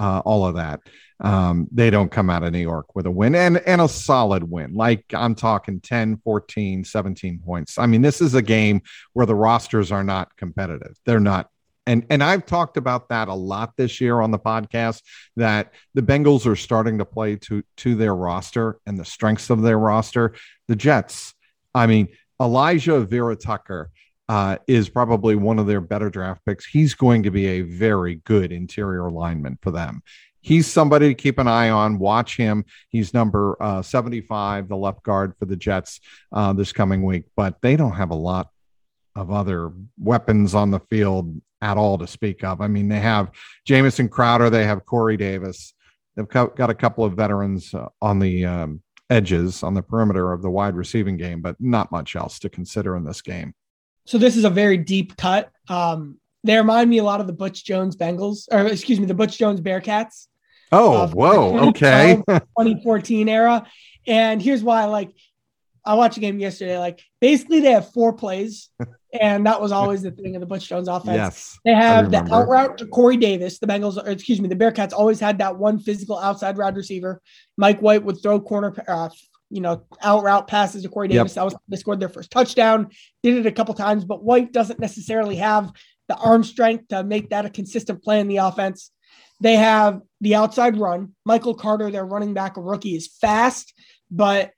uh, 0.00 0.20
all 0.24 0.46
of 0.46 0.54
that, 0.54 0.80
um, 1.20 1.68
they 1.70 1.90
don't 1.90 2.10
come 2.10 2.30
out 2.30 2.42
of 2.42 2.52
New 2.52 2.60
York 2.60 2.94
with 2.94 3.06
a 3.06 3.10
win 3.10 3.34
and, 3.34 3.58
and 3.58 3.80
a 3.80 3.88
solid 3.88 4.44
win. 4.44 4.74
Like 4.74 5.04
I'm 5.12 5.34
talking 5.34 5.80
10, 5.80 6.18
14, 6.18 6.84
17 6.84 7.40
points. 7.44 7.78
I 7.78 7.86
mean, 7.86 8.02
this 8.02 8.20
is 8.20 8.34
a 8.34 8.42
game 8.42 8.82
where 9.12 9.26
the 9.26 9.34
rosters 9.34 9.92
are 9.92 10.04
not 10.04 10.34
competitive. 10.36 10.96
They're 11.04 11.20
not 11.20 11.50
and 11.86 12.06
and 12.10 12.22
I've 12.22 12.46
talked 12.46 12.76
about 12.76 13.08
that 13.08 13.28
a 13.28 13.34
lot 13.34 13.76
this 13.76 14.00
year 14.00 14.20
on 14.20 14.30
the 14.30 14.38
podcast 14.38 15.02
that 15.36 15.72
the 15.94 16.02
Bengals 16.02 16.46
are 16.46 16.56
starting 16.56 16.98
to 16.98 17.04
play 17.04 17.36
to 17.36 17.62
to 17.78 17.94
their 17.94 18.14
roster 18.14 18.78
and 18.86 18.98
the 18.98 19.04
strengths 19.04 19.50
of 19.50 19.62
their 19.62 19.78
roster. 19.78 20.34
The 20.68 20.76
Jets, 20.76 21.34
I 21.74 21.86
mean, 21.86 22.08
Alijah 22.40 23.08
Vera-Tucker 23.08 23.90
uh, 24.28 24.56
is 24.66 24.88
probably 24.88 25.36
one 25.36 25.58
of 25.58 25.66
their 25.66 25.80
better 25.80 26.10
draft 26.10 26.44
picks. 26.44 26.66
He's 26.66 26.94
going 26.94 27.22
to 27.22 27.30
be 27.30 27.46
a 27.46 27.60
very 27.62 28.16
good 28.16 28.52
interior 28.52 29.10
lineman 29.10 29.58
for 29.62 29.70
them. 29.70 30.02
He's 30.40 30.66
somebody 30.66 31.08
to 31.08 31.14
keep 31.14 31.38
an 31.38 31.48
eye 31.48 31.70
on. 31.70 31.98
Watch 31.98 32.36
him. 32.36 32.64
He's 32.88 33.12
number 33.12 33.56
uh, 33.60 33.82
75, 33.82 34.68
the 34.68 34.76
left 34.76 35.02
guard 35.02 35.34
for 35.38 35.44
the 35.46 35.56
Jets 35.56 36.00
uh, 36.32 36.52
this 36.52 36.72
coming 36.72 37.04
week, 37.04 37.24
but 37.36 37.60
they 37.62 37.76
don't 37.76 37.96
have 37.96 38.10
a 38.10 38.16
lot 38.16 38.50
of 39.16 39.32
other 39.32 39.72
weapons 39.98 40.54
on 40.54 40.70
the 40.70 40.80
field 40.90 41.40
at 41.66 41.76
all 41.76 41.98
to 41.98 42.06
speak 42.06 42.44
of. 42.44 42.60
I 42.60 42.68
mean, 42.68 42.88
they 42.88 43.00
have 43.00 43.30
Jamison 43.64 44.08
Crowder, 44.08 44.50
they 44.50 44.64
have 44.64 44.86
Corey 44.86 45.16
Davis, 45.16 45.74
they've 46.14 46.28
got 46.28 46.70
a 46.70 46.74
couple 46.74 47.04
of 47.04 47.14
veterans 47.14 47.74
uh, 47.74 47.88
on 48.00 48.20
the 48.20 48.44
um, 48.44 48.82
edges 49.10 49.62
on 49.62 49.74
the 49.74 49.82
perimeter 49.82 50.32
of 50.32 50.42
the 50.42 50.50
wide 50.50 50.74
receiving 50.74 51.16
game, 51.16 51.40
but 51.40 51.56
not 51.60 51.90
much 51.90 52.16
else 52.16 52.38
to 52.40 52.48
consider 52.48 52.96
in 52.96 53.04
this 53.04 53.20
game. 53.20 53.54
So 54.04 54.18
this 54.18 54.36
is 54.36 54.44
a 54.44 54.50
very 54.50 54.78
deep 54.78 55.16
cut. 55.16 55.50
Um, 55.68 56.18
they 56.44 56.56
remind 56.56 56.88
me 56.88 56.98
a 56.98 57.04
lot 57.04 57.20
of 57.20 57.26
the 57.26 57.32
Butch 57.32 57.64
Jones 57.64 57.96
Bengals, 57.96 58.46
or 58.52 58.66
excuse 58.66 59.00
me, 59.00 59.06
the 59.06 59.14
Butch 59.14 59.36
Jones 59.36 59.60
Bearcats. 59.60 60.28
Oh, 60.70 61.08
whoa, 61.08 61.58
okay. 61.68 62.22
2014 62.26 63.28
era. 63.28 63.66
And 64.06 64.40
here's 64.40 64.62
why 64.62 64.84
like 64.84 65.10
I 65.86 65.94
watched 65.94 66.16
a 66.16 66.20
game 66.20 66.38
yesterday. 66.38 66.78
Like 66.78 67.02
basically, 67.20 67.60
they 67.60 67.70
have 67.70 67.92
four 67.92 68.12
plays, 68.12 68.68
and 69.20 69.46
that 69.46 69.60
was 69.60 69.72
always 69.72 70.02
the 70.02 70.10
thing 70.10 70.34
in 70.34 70.40
the 70.40 70.46
Butch 70.46 70.68
Jones 70.68 70.88
offense. 70.88 71.16
Yes, 71.16 71.58
they 71.64 71.74
have 71.74 72.10
the 72.10 72.18
out 72.34 72.48
route 72.48 72.78
to 72.78 72.86
Corey 72.86 73.16
Davis. 73.16 73.58
The 73.58 73.66
Bengals, 73.66 73.96
or 73.96 74.08
excuse 74.10 74.40
me, 74.40 74.48
the 74.48 74.56
Bearcats 74.56 74.92
always 74.92 75.20
had 75.20 75.38
that 75.38 75.56
one 75.56 75.78
physical 75.78 76.18
outside 76.18 76.58
wide 76.58 76.76
receiver. 76.76 77.22
Mike 77.56 77.80
White 77.80 78.02
would 78.02 78.20
throw 78.22 78.40
corner, 78.40 78.74
uh, 78.88 79.08
you 79.50 79.60
know, 79.60 79.84
out 80.02 80.24
route 80.24 80.48
passes 80.48 80.82
to 80.82 80.88
Corey 80.88 81.08
Davis. 81.08 81.32
Yep. 81.32 81.34
That 81.34 81.44
was 81.44 81.56
they 81.68 81.76
scored 81.76 82.00
their 82.00 82.08
first 82.08 82.30
touchdown. 82.30 82.90
Did 83.22 83.38
it 83.38 83.46
a 83.46 83.52
couple 83.52 83.74
times, 83.74 84.04
but 84.04 84.24
White 84.24 84.52
doesn't 84.52 84.80
necessarily 84.80 85.36
have 85.36 85.72
the 86.08 86.16
arm 86.16 86.44
strength 86.44 86.88
to 86.88 87.04
make 87.04 87.30
that 87.30 87.46
a 87.46 87.50
consistent 87.50 88.02
play 88.02 88.20
in 88.20 88.28
the 88.28 88.38
offense. 88.38 88.90
They 89.40 89.56
have 89.56 90.00
the 90.20 90.34
outside 90.34 90.78
run. 90.78 91.14
Michael 91.24 91.54
Carter, 91.54 91.90
their 91.90 92.06
running 92.06 92.32
back, 92.32 92.56
a 92.56 92.60
rookie, 92.60 92.96
is 92.96 93.08
fast, 93.20 93.74
but 94.10 94.50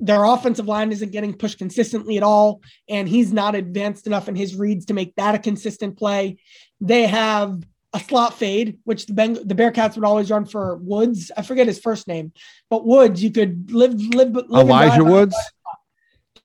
their 0.00 0.24
offensive 0.24 0.66
line 0.66 0.92
isn't 0.92 1.12
getting 1.12 1.34
pushed 1.34 1.58
consistently 1.58 2.16
at 2.16 2.22
all, 2.22 2.60
and 2.88 3.08
he's 3.08 3.32
not 3.32 3.54
advanced 3.54 4.06
enough 4.06 4.28
in 4.28 4.34
his 4.34 4.56
reads 4.56 4.86
to 4.86 4.94
make 4.94 5.14
that 5.16 5.34
a 5.34 5.38
consistent 5.38 5.96
play. 5.96 6.38
They 6.80 7.06
have 7.06 7.62
a 7.92 8.00
slot 8.00 8.34
fade, 8.34 8.78
which 8.84 9.06
the 9.06 9.12
Beng- 9.12 9.46
the 9.46 9.54
Bearcats 9.54 9.94
would 9.94 10.04
always 10.04 10.30
run 10.30 10.46
for 10.46 10.76
Woods. 10.78 11.30
I 11.36 11.42
forget 11.42 11.66
his 11.66 11.78
first 11.78 12.08
name, 12.08 12.32
but 12.68 12.84
Woods, 12.84 13.22
you 13.22 13.30
could 13.30 13.70
live 13.70 13.94
live. 14.14 14.34
live 14.34 14.66
Elijah 14.66 15.04
Woods. 15.04 15.36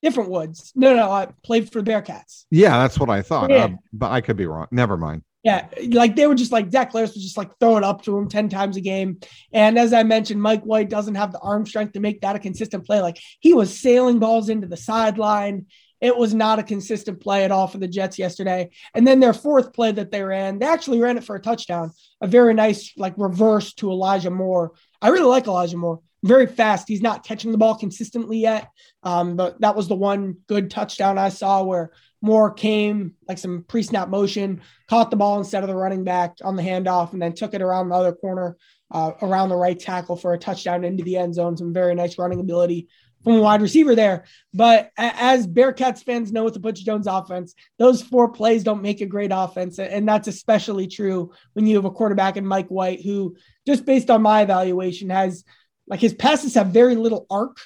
Different 0.02 0.30
Woods. 0.30 0.72
No, 0.76 0.96
no, 0.96 1.12
I 1.12 1.28
played 1.44 1.72
for 1.72 1.82
the 1.82 1.92
Bearcats. 1.92 2.46
Yeah, 2.52 2.78
that's 2.78 2.98
what 2.98 3.10
I 3.10 3.22
thought. 3.22 3.50
Yeah. 3.50 3.66
Uh, 3.66 3.70
but 3.92 4.12
I 4.12 4.22
could 4.22 4.38
be 4.38 4.46
wrong. 4.46 4.68
Never 4.72 4.96
mind. 4.96 5.24
Yeah, 5.44 5.70
like 5.92 6.18
they 6.18 6.28
were 6.28 6.36
just 6.36 6.52
like 6.52 6.70
Zach 6.70 6.92
Collaros 6.92 7.14
was 7.14 7.24
just 7.24 7.38
like 7.38 7.58
throw 7.60 7.78
it 7.78 7.84
up 7.84 8.02
to 8.04 8.18
him 8.18 8.28
10 8.28 8.50
times 8.50 8.76
a 8.76 8.82
game. 8.82 9.20
And 9.54 9.80
as 9.80 9.94
I 9.94 10.04
mentioned, 10.04 10.42
Mike 10.42 10.64
White 10.64 10.90
doesn't 10.90 11.16
have 11.16 11.32
the 11.32 11.40
arm 11.40 11.66
strength 11.66 11.94
to 11.94 12.02
make 12.02 12.20
that 12.22 12.36
a 12.36 12.40
consistent 12.40 12.86
play. 12.86 13.02
Like 13.02 13.18
he 13.40 13.54
was 13.54 13.80
sailing 13.80 14.20
balls 14.20 14.50
into 14.50 14.68
the 14.68 14.76
sideline. 14.76 15.68
It 16.02 16.18
was 16.18 16.34
not 16.34 16.60
a 16.60 16.64
consistent 16.64 17.22
play 17.22 17.46
at 17.46 17.52
all 17.52 17.68
for 17.68 17.78
the 17.78 17.88
Jets 17.88 18.20
yesterday. 18.20 18.70
And 18.94 19.08
then 19.08 19.22
their 19.22 19.34
fourth 19.34 19.74
play 19.74 19.92
that 19.94 20.12
they 20.12 20.24
ran, 20.24 20.60
they 20.60 20.66
actually 20.66 21.00
ran 21.00 21.18
it 21.18 21.24
for 21.24 21.36
a 21.36 21.42
touchdown, 21.42 21.92
a 22.22 22.28
very 22.28 22.54
nice 22.54 22.92
like 22.98 23.14
reverse 23.18 23.74
to 23.76 23.92
Elijah 23.92 24.32
Moore. 24.32 24.74
I 25.02 25.10
really 25.10 25.26
like 25.26 25.48
Elijah 25.48 25.78
Moore. 25.78 26.02
very 26.22 26.48
fast. 26.48 26.88
He's 26.90 27.02
not 27.02 27.26
catching 27.26 27.54
the 27.54 27.58
ball 27.58 27.76
consistently 27.76 28.40
yet. 28.40 28.70
Um, 29.04 29.38
but 29.38 29.62
that 29.62 29.76
was 29.76 29.88
the 29.88 29.96
one 29.96 30.38
good 30.48 30.70
touchdown 30.70 31.18
I 31.18 31.30
saw 31.30 31.64
where 31.64 31.92
Moore 32.22 32.52
came 32.52 33.16
like 33.28 33.38
some 33.38 33.64
pre 33.68 33.84
snap 33.84 34.10
motion, 34.10 34.62
caught 34.88 35.12
the 35.12 35.18
ball 35.18 35.38
instead 35.38 35.64
of 35.64 35.70
the 35.70 35.76
running 35.76 36.04
back 36.04 36.38
on 36.44 36.56
the 36.56 36.64
handoff, 36.64 37.14
and 37.14 37.22
then 37.22 37.34
took 37.34 37.54
it 37.54 37.62
around 37.62 37.90
the 37.90 37.96
other 37.96 38.14
corner, 38.14 38.58
uh, 38.92 39.12
around 39.22 39.50
the 39.50 39.56
right 39.56 39.80
tackle 39.80 40.16
for 40.16 40.34
a 40.34 40.40
touchdown 40.40 40.84
into 40.84 41.04
the 41.04 41.18
end 41.18 41.36
zone. 41.36 41.56
Some 41.56 41.74
very 41.74 41.96
nice 41.96 42.18
running 42.18 42.40
ability 42.40 42.90
from 43.24 43.34
a 43.34 43.42
wide 43.42 43.62
receiver 43.62 43.96
there. 43.96 44.26
But 44.54 44.92
as 44.98 45.48
Bearcats 45.48 46.04
fans 46.04 46.32
know 46.32 46.46
with 46.46 46.54
the 46.54 46.60
Butch 46.60 46.84
Jones 46.84 47.08
offense, 47.08 47.54
those 47.78 48.02
four 48.02 48.30
plays 48.30 48.64
don't 48.64 48.82
make 48.82 49.02
a 49.02 49.06
great 49.06 49.32
offense. 49.34 49.80
And 49.80 50.08
that's 50.08 50.28
especially 50.28 50.88
true 50.88 51.32
when 51.54 51.68
you 51.68 51.76
have 51.76 51.86
a 51.86 51.92
quarterback 51.92 52.38
in 52.38 52.46
Mike 52.46 52.70
White, 52.70 53.04
who, 53.04 53.36
just 53.66 53.86
based 53.86 54.10
on 54.10 54.22
my 54.22 54.42
evaluation, 54.42 55.10
has 55.10 55.44
like 55.88 56.00
his 56.00 56.14
passes 56.14 56.54
have 56.56 56.68
very 56.68 56.96
little 56.96 57.26
arc. 57.30 57.58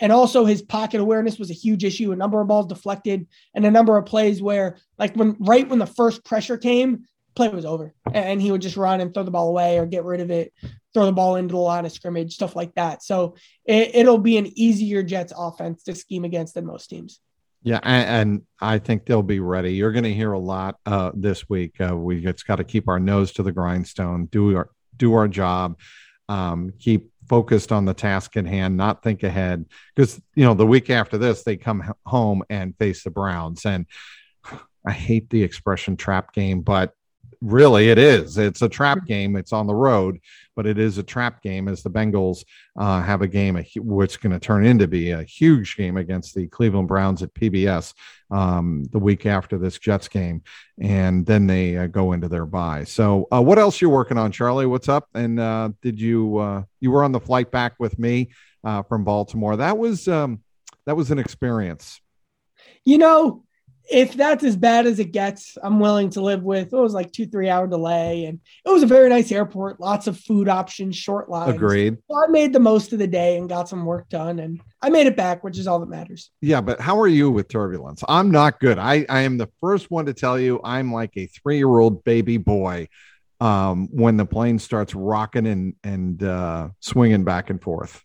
And 0.00 0.12
also 0.12 0.44
his 0.44 0.62
pocket 0.62 1.00
awareness 1.00 1.38
was 1.38 1.50
a 1.50 1.54
huge 1.54 1.84
issue. 1.84 2.12
A 2.12 2.16
number 2.16 2.40
of 2.40 2.48
balls 2.48 2.66
deflected 2.66 3.26
and 3.54 3.64
a 3.64 3.70
number 3.70 3.96
of 3.96 4.06
plays 4.06 4.40
where, 4.40 4.76
like 4.98 5.14
when 5.16 5.36
right 5.40 5.68
when 5.68 5.78
the 5.78 5.86
first 5.86 6.24
pressure 6.24 6.56
came, 6.56 7.04
play 7.34 7.48
was 7.48 7.64
over 7.64 7.94
and 8.12 8.42
he 8.42 8.50
would 8.50 8.62
just 8.62 8.76
run 8.76 9.00
and 9.00 9.14
throw 9.14 9.22
the 9.22 9.30
ball 9.30 9.48
away 9.48 9.78
or 9.78 9.86
get 9.86 10.04
rid 10.04 10.20
of 10.20 10.30
it 10.30 10.52
throw 10.94 11.06
the 11.06 11.12
ball 11.12 11.36
into 11.36 11.52
the 11.52 11.58
line 11.58 11.86
of 11.86 11.92
scrimmage, 11.92 12.34
stuff 12.34 12.56
like 12.56 12.74
that. 12.74 13.02
So 13.02 13.36
it, 13.64 14.06
will 14.06 14.18
be 14.18 14.36
an 14.36 14.46
easier 14.58 15.02
Jets 15.02 15.32
offense 15.36 15.84
to 15.84 15.94
scheme 15.94 16.24
against 16.24 16.54
than 16.54 16.66
most 16.66 16.88
teams. 16.88 17.20
Yeah, 17.62 17.80
and, 17.82 18.30
and 18.30 18.42
I 18.60 18.78
think 18.78 19.04
they'll 19.04 19.22
be 19.22 19.40
ready. 19.40 19.74
You're 19.74 19.92
going 19.92 20.04
to 20.04 20.14
hear 20.14 20.32
a 20.32 20.38
lot 20.38 20.78
uh, 20.86 21.12
this 21.14 21.48
week. 21.48 21.80
Uh, 21.80 21.96
we 21.96 22.20
just 22.20 22.46
got 22.46 22.56
to 22.56 22.64
keep 22.64 22.88
our 22.88 22.98
nose 22.98 23.32
to 23.32 23.42
the 23.42 23.52
grindstone, 23.52 24.26
do 24.26 24.56
our 24.56 24.70
do 24.96 25.14
our 25.14 25.28
job, 25.28 25.78
um, 26.28 26.72
keep 26.78 27.12
focused 27.28 27.72
on 27.72 27.84
the 27.84 27.94
task 27.94 28.36
at 28.36 28.46
hand, 28.46 28.76
not 28.76 29.02
think 29.02 29.22
ahead. 29.22 29.66
Because 29.94 30.20
you 30.34 30.44
know 30.44 30.54
the 30.54 30.66
week 30.66 30.90
after 30.90 31.18
this, 31.18 31.42
they 31.42 31.56
come 31.56 31.94
home 32.06 32.42
and 32.50 32.76
face 32.78 33.04
the 33.04 33.10
Browns, 33.10 33.64
and 33.66 33.86
I 34.86 34.92
hate 34.92 35.30
the 35.30 35.42
expression 35.42 35.96
trap 35.96 36.32
game, 36.32 36.62
but 36.62 36.94
really 37.40 37.88
it 37.88 37.98
is. 37.98 38.38
It's 38.38 38.62
a 38.62 38.68
trap 38.68 39.06
game. 39.06 39.36
It's 39.36 39.52
on 39.52 39.66
the 39.66 39.74
road, 39.74 40.18
but 40.56 40.66
it 40.66 40.78
is 40.78 40.98
a 40.98 41.02
trap 41.02 41.42
game 41.42 41.68
as 41.68 41.82
the 41.82 41.90
Bengals 41.90 42.44
uh, 42.76 43.00
have 43.02 43.22
a 43.22 43.28
game 43.28 43.62
which 43.76 44.12
is 44.12 44.16
going 44.16 44.32
to 44.32 44.40
turn 44.40 44.66
into 44.66 44.88
be 44.88 45.12
a 45.12 45.22
huge 45.22 45.76
game 45.76 45.96
against 45.96 46.34
the 46.34 46.46
Cleveland 46.48 46.88
Browns 46.88 47.22
at 47.22 47.34
PBS 47.34 47.94
um, 48.30 48.84
the 48.90 48.98
week 48.98 49.26
after 49.26 49.58
this 49.58 49.78
Jets 49.78 50.08
game, 50.08 50.42
and 50.80 51.24
then 51.24 51.46
they 51.46 51.76
uh, 51.76 51.86
go 51.86 52.12
into 52.12 52.28
their 52.28 52.46
bye. 52.46 52.84
So, 52.84 53.28
uh, 53.32 53.42
what 53.42 53.58
else 53.58 53.80
you 53.80 53.88
working 53.88 54.18
on, 54.18 54.32
Charlie? 54.32 54.66
What's 54.66 54.88
up? 54.88 55.08
And 55.14 55.38
uh, 55.40 55.70
did 55.82 56.00
you 56.00 56.38
uh, 56.38 56.62
you 56.80 56.90
were 56.90 57.04
on 57.04 57.12
the 57.12 57.20
flight 57.20 57.50
back 57.50 57.74
with 57.78 57.98
me 57.98 58.30
uh, 58.64 58.82
from 58.82 59.04
Baltimore? 59.04 59.56
That 59.56 59.78
was 59.78 60.08
um, 60.08 60.42
that 60.86 60.96
was 60.96 61.10
an 61.10 61.18
experience. 61.18 62.00
You 62.84 62.98
know, 62.98 63.44
if 63.90 64.14
that's 64.14 64.44
as 64.44 64.56
bad 64.56 64.86
as 64.86 64.98
it 64.98 65.12
gets, 65.12 65.56
I'm 65.62 65.80
willing 65.80 66.10
to 66.10 66.20
live 66.20 66.42
with. 66.42 66.72
It 66.72 66.76
was 66.76 66.92
like 66.92 67.10
two, 67.10 67.26
three 67.26 67.48
hour 67.48 67.66
delay, 67.66 68.26
and 68.26 68.38
it 68.64 68.70
was 68.70 68.82
a 68.82 68.86
very 68.86 69.08
nice 69.08 69.32
airport, 69.32 69.80
lots 69.80 70.06
of 70.06 70.18
food 70.18 70.48
options, 70.48 70.96
short 70.96 71.30
lines. 71.30 71.54
Agreed. 71.54 71.96
So 72.10 72.16
I 72.16 72.26
made 72.28 72.52
the 72.52 72.60
most 72.60 72.92
of 72.92 72.98
the 72.98 73.06
day 73.06 73.38
and 73.38 73.48
got 73.48 73.68
some 73.68 73.84
work 73.84 74.08
done, 74.08 74.38
and 74.40 74.60
I 74.82 74.90
made 74.90 75.06
it 75.06 75.16
back, 75.16 75.42
which 75.42 75.58
is 75.58 75.66
all 75.66 75.80
that 75.80 75.88
matters. 75.88 76.30
Yeah, 76.40 76.60
but 76.60 76.80
how 76.80 77.00
are 77.00 77.08
you 77.08 77.30
with 77.30 77.48
turbulence? 77.48 78.04
I'm 78.08 78.30
not 78.30 78.60
good. 78.60 78.78
I, 78.78 79.06
I 79.08 79.20
am 79.20 79.38
the 79.38 79.48
first 79.60 79.90
one 79.90 80.06
to 80.06 80.14
tell 80.14 80.38
you 80.38 80.60
I'm 80.62 80.92
like 80.92 81.16
a 81.16 81.26
three 81.26 81.56
year 81.56 81.78
old 81.78 82.04
baby 82.04 82.36
boy 82.36 82.88
um, 83.40 83.88
when 83.90 84.16
the 84.16 84.26
plane 84.26 84.58
starts 84.58 84.94
rocking 84.94 85.46
and 85.46 85.74
and 85.82 86.22
uh, 86.22 86.68
swinging 86.80 87.24
back 87.24 87.48
and 87.48 87.62
forth. 87.62 88.04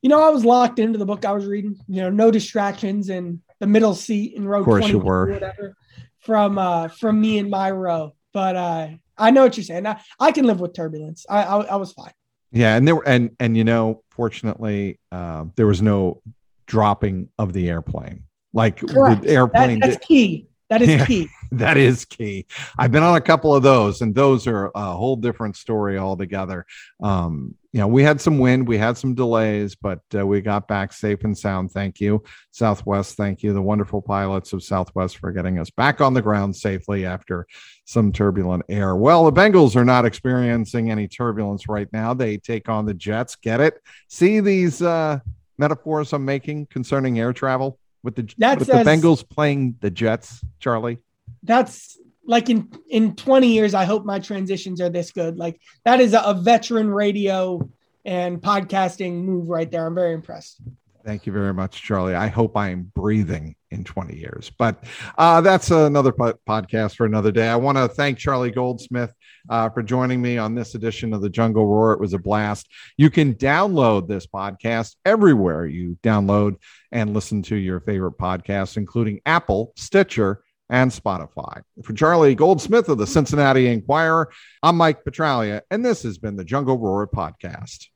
You 0.00 0.10
know, 0.10 0.22
I 0.22 0.28
was 0.28 0.44
locked 0.44 0.78
into 0.78 0.98
the 0.98 1.06
book 1.06 1.24
I 1.24 1.32
was 1.32 1.46
reading. 1.46 1.78
You 1.88 2.02
know, 2.02 2.10
no 2.10 2.30
distractions 2.30 3.08
and 3.08 3.40
the 3.60 3.66
middle 3.66 3.94
seat 3.94 4.34
in 4.34 4.46
row. 4.46 4.60
Of 4.60 4.64
course, 4.64 4.88
you 4.88 4.98
were. 4.98 5.30
Whatever, 5.32 5.76
from 6.20 6.58
uh, 6.58 6.88
from 6.88 7.20
me 7.20 7.38
and 7.38 7.50
my 7.50 7.70
row, 7.70 8.14
but 8.32 8.56
uh, 8.56 8.88
I 9.16 9.30
know 9.30 9.42
what 9.42 9.56
you're 9.56 9.64
saying. 9.64 9.86
I, 9.86 10.00
I 10.18 10.32
can 10.32 10.46
live 10.46 10.60
with 10.60 10.74
turbulence. 10.74 11.26
I, 11.28 11.42
I, 11.42 11.60
I 11.62 11.76
was 11.76 11.92
fine. 11.92 12.12
Yeah, 12.50 12.76
and 12.76 12.86
there 12.86 12.96
were, 12.96 13.06
and 13.06 13.30
and 13.40 13.56
you 13.56 13.64
know, 13.64 14.02
fortunately, 14.10 14.98
uh, 15.12 15.44
there 15.56 15.66
was 15.66 15.82
no 15.82 16.22
dropping 16.66 17.28
of 17.38 17.52
the 17.52 17.68
airplane. 17.68 18.24
Like 18.52 18.78
Correct. 18.78 19.22
the 19.22 19.30
airplane. 19.30 19.80
That, 19.80 19.88
that's 19.88 19.98
did, 19.98 20.06
key. 20.06 20.46
That 20.70 20.82
is 20.82 20.88
yeah, 20.88 21.06
key. 21.06 21.28
That 21.52 21.76
is 21.76 22.04
key. 22.04 22.46
I've 22.76 22.90
been 22.90 23.04
on 23.04 23.14
a 23.14 23.20
couple 23.20 23.54
of 23.54 23.62
those, 23.62 24.00
and 24.00 24.12
those 24.12 24.48
are 24.48 24.72
a 24.74 24.92
whole 24.92 25.14
different 25.14 25.56
story 25.56 25.98
altogether. 25.98 26.66
Um, 27.00 27.54
you 27.72 27.78
know, 27.78 27.86
we 27.86 28.02
had 28.02 28.20
some 28.20 28.40
wind, 28.40 28.66
we 28.66 28.76
had 28.76 28.98
some 28.98 29.14
delays, 29.14 29.76
but 29.76 30.00
uh, 30.16 30.26
we 30.26 30.40
got 30.40 30.66
back 30.66 30.92
safe 30.92 31.22
and 31.22 31.36
sound. 31.36 31.70
Thank 31.70 32.00
you, 32.00 32.24
Southwest. 32.50 33.16
Thank 33.16 33.44
you, 33.44 33.52
the 33.52 33.62
wonderful 33.62 34.02
pilots 34.02 34.52
of 34.52 34.64
Southwest, 34.64 35.18
for 35.18 35.30
getting 35.30 35.60
us 35.60 35.70
back 35.70 36.00
on 36.00 36.12
the 36.12 36.22
ground 36.22 36.56
safely 36.56 37.06
after 37.06 37.46
some 37.84 38.10
turbulent 38.10 38.64
air. 38.68 38.96
Well, 38.96 39.24
the 39.24 39.32
Bengals 39.32 39.76
are 39.76 39.84
not 39.84 40.04
experiencing 40.04 40.90
any 40.90 41.06
turbulence 41.06 41.68
right 41.68 41.88
now. 41.92 42.14
They 42.14 42.38
take 42.38 42.68
on 42.68 42.84
the 42.84 42.94
Jets. 42.94 43.36
Get 43.36 43.60
it? 43.60 43.80
See 44.08 44.40
these 44.40 44.82
uh, 44.82 45.20
metaphors 45.56 46.12
I'm 46.12 46.24
making 46.24 46.66
concerning 46.66 47.20
air 47.20 47.32
travel? 47.32 47.78
With 48.04 48.14
the 48.14 48.32
that's 48.38 48.60
with 48.60 48.68
the 48.68 48.74
as, 48.74 48.86
Bengals 48.86 49.28
playing 49.28 49.76
the 49.80 49.90
Jets, 49.90 50.44
Charlie? 50.60 50.98
That's 51.42 51.98
like 52.26 52.48
in 52.50 52.70
in 52.88 53.16
20 53.16 53.48
years 53.48 53.74
I 53.74 53.84
hope 53.84 54.04
my 54.04 54.20
transitions 54.20 54.80
are 54.80 54.90
this 54.90 55.10
good. 55.10 55.38
Like 55.38 55.60
that 55.84 56.00
is 56.00 56.12
a, 56.12 56.20
a 56.20 56.34
veteran 56.34 56.90
radio 56.90 57.68
and 58.04 58.40
podcasting 58.40 59.24
move 59.24 59.48
right 59.48 59.68
there. 59.68 59.86
I'm 59.86 59.94
very 59.94 60.12
impressed. 60.12 60.60
Thank 61.04 61.26
you 61.26 61.34
very 61.34 61.52
much, 61.52 61.82
Charlie. 61.82 62.14
I 62.14 62.28
hope 62.28 62.56
I'm 62.56 62.90
breathing 62.94 63.56
in 63.70 63.84
20 63.84 64.16
years, 64.16 64.50
but 64.58 64.82
uh, 65.18 65.42
that's 65.42 65.70
another 65.70 66.12
po- 66.12 66.38
podcast 66.48 66.96
for 66.96 67.04
another 67.04 67.30
day. 67.30 67.46
I 67.48 67.56
want 67.56 67.76
to 67.76 67.88
thank 67.88 68.16
Charlie 68.16 68.50
Goldsmith 68.50 69.12
uh, 69.50 69.68
for 69.68 69.82
joining 69.82 70.22
me 70.22 70.38
on 70.38 70.54
this 70.54 70.74
edition 70.74 71.12
of 71.12 71.20
the 71.20 71.28
Jungle 71.28 71.66
Roar. 71.66 71.92
It 71.92 72.00
was 72.00 72.14
a 72.14 72.18
blast. 72.18 72.68
You 72.96 73.10
can 73.10 73.34
download 73.34 74.08
this 74.08 74.26
podcast 74.26 74.96
everywhere 75.04 75.66
you 75.66 75.98
download 76.02 76.56
and 76.90 77.12
listen 77.12 77.42
to 77.42 77.56
your 77.56 77.80
favorite 77.80 78.16
podcasts, 78.16 78.78
including 78.78 79.20
Apple, 79.26 79.74
Stitcher, 79.76 80.42
and 80.70 80.90
Spotify. 80.90 81.60
For 81.82 81.92
Charlie 81.92 82.34
Goldsmith 82.34 82.88
of 82.88 82.96
the 82.96 83.06
Cincinnati 83.06 83.66
Enquirer, 83.66 84.30
I'm 84.62 84.78
Mike 84.78 85.04
Petraglia, 85.04 85.60
and 85.70 85.84
this 85.84 86.02
has 86.04 86.16
been 86.16 86.36
the 86.36 86.44
Jungle 86.44 86.78
Roar 86.78 87.06
podcast. 87.06 87.88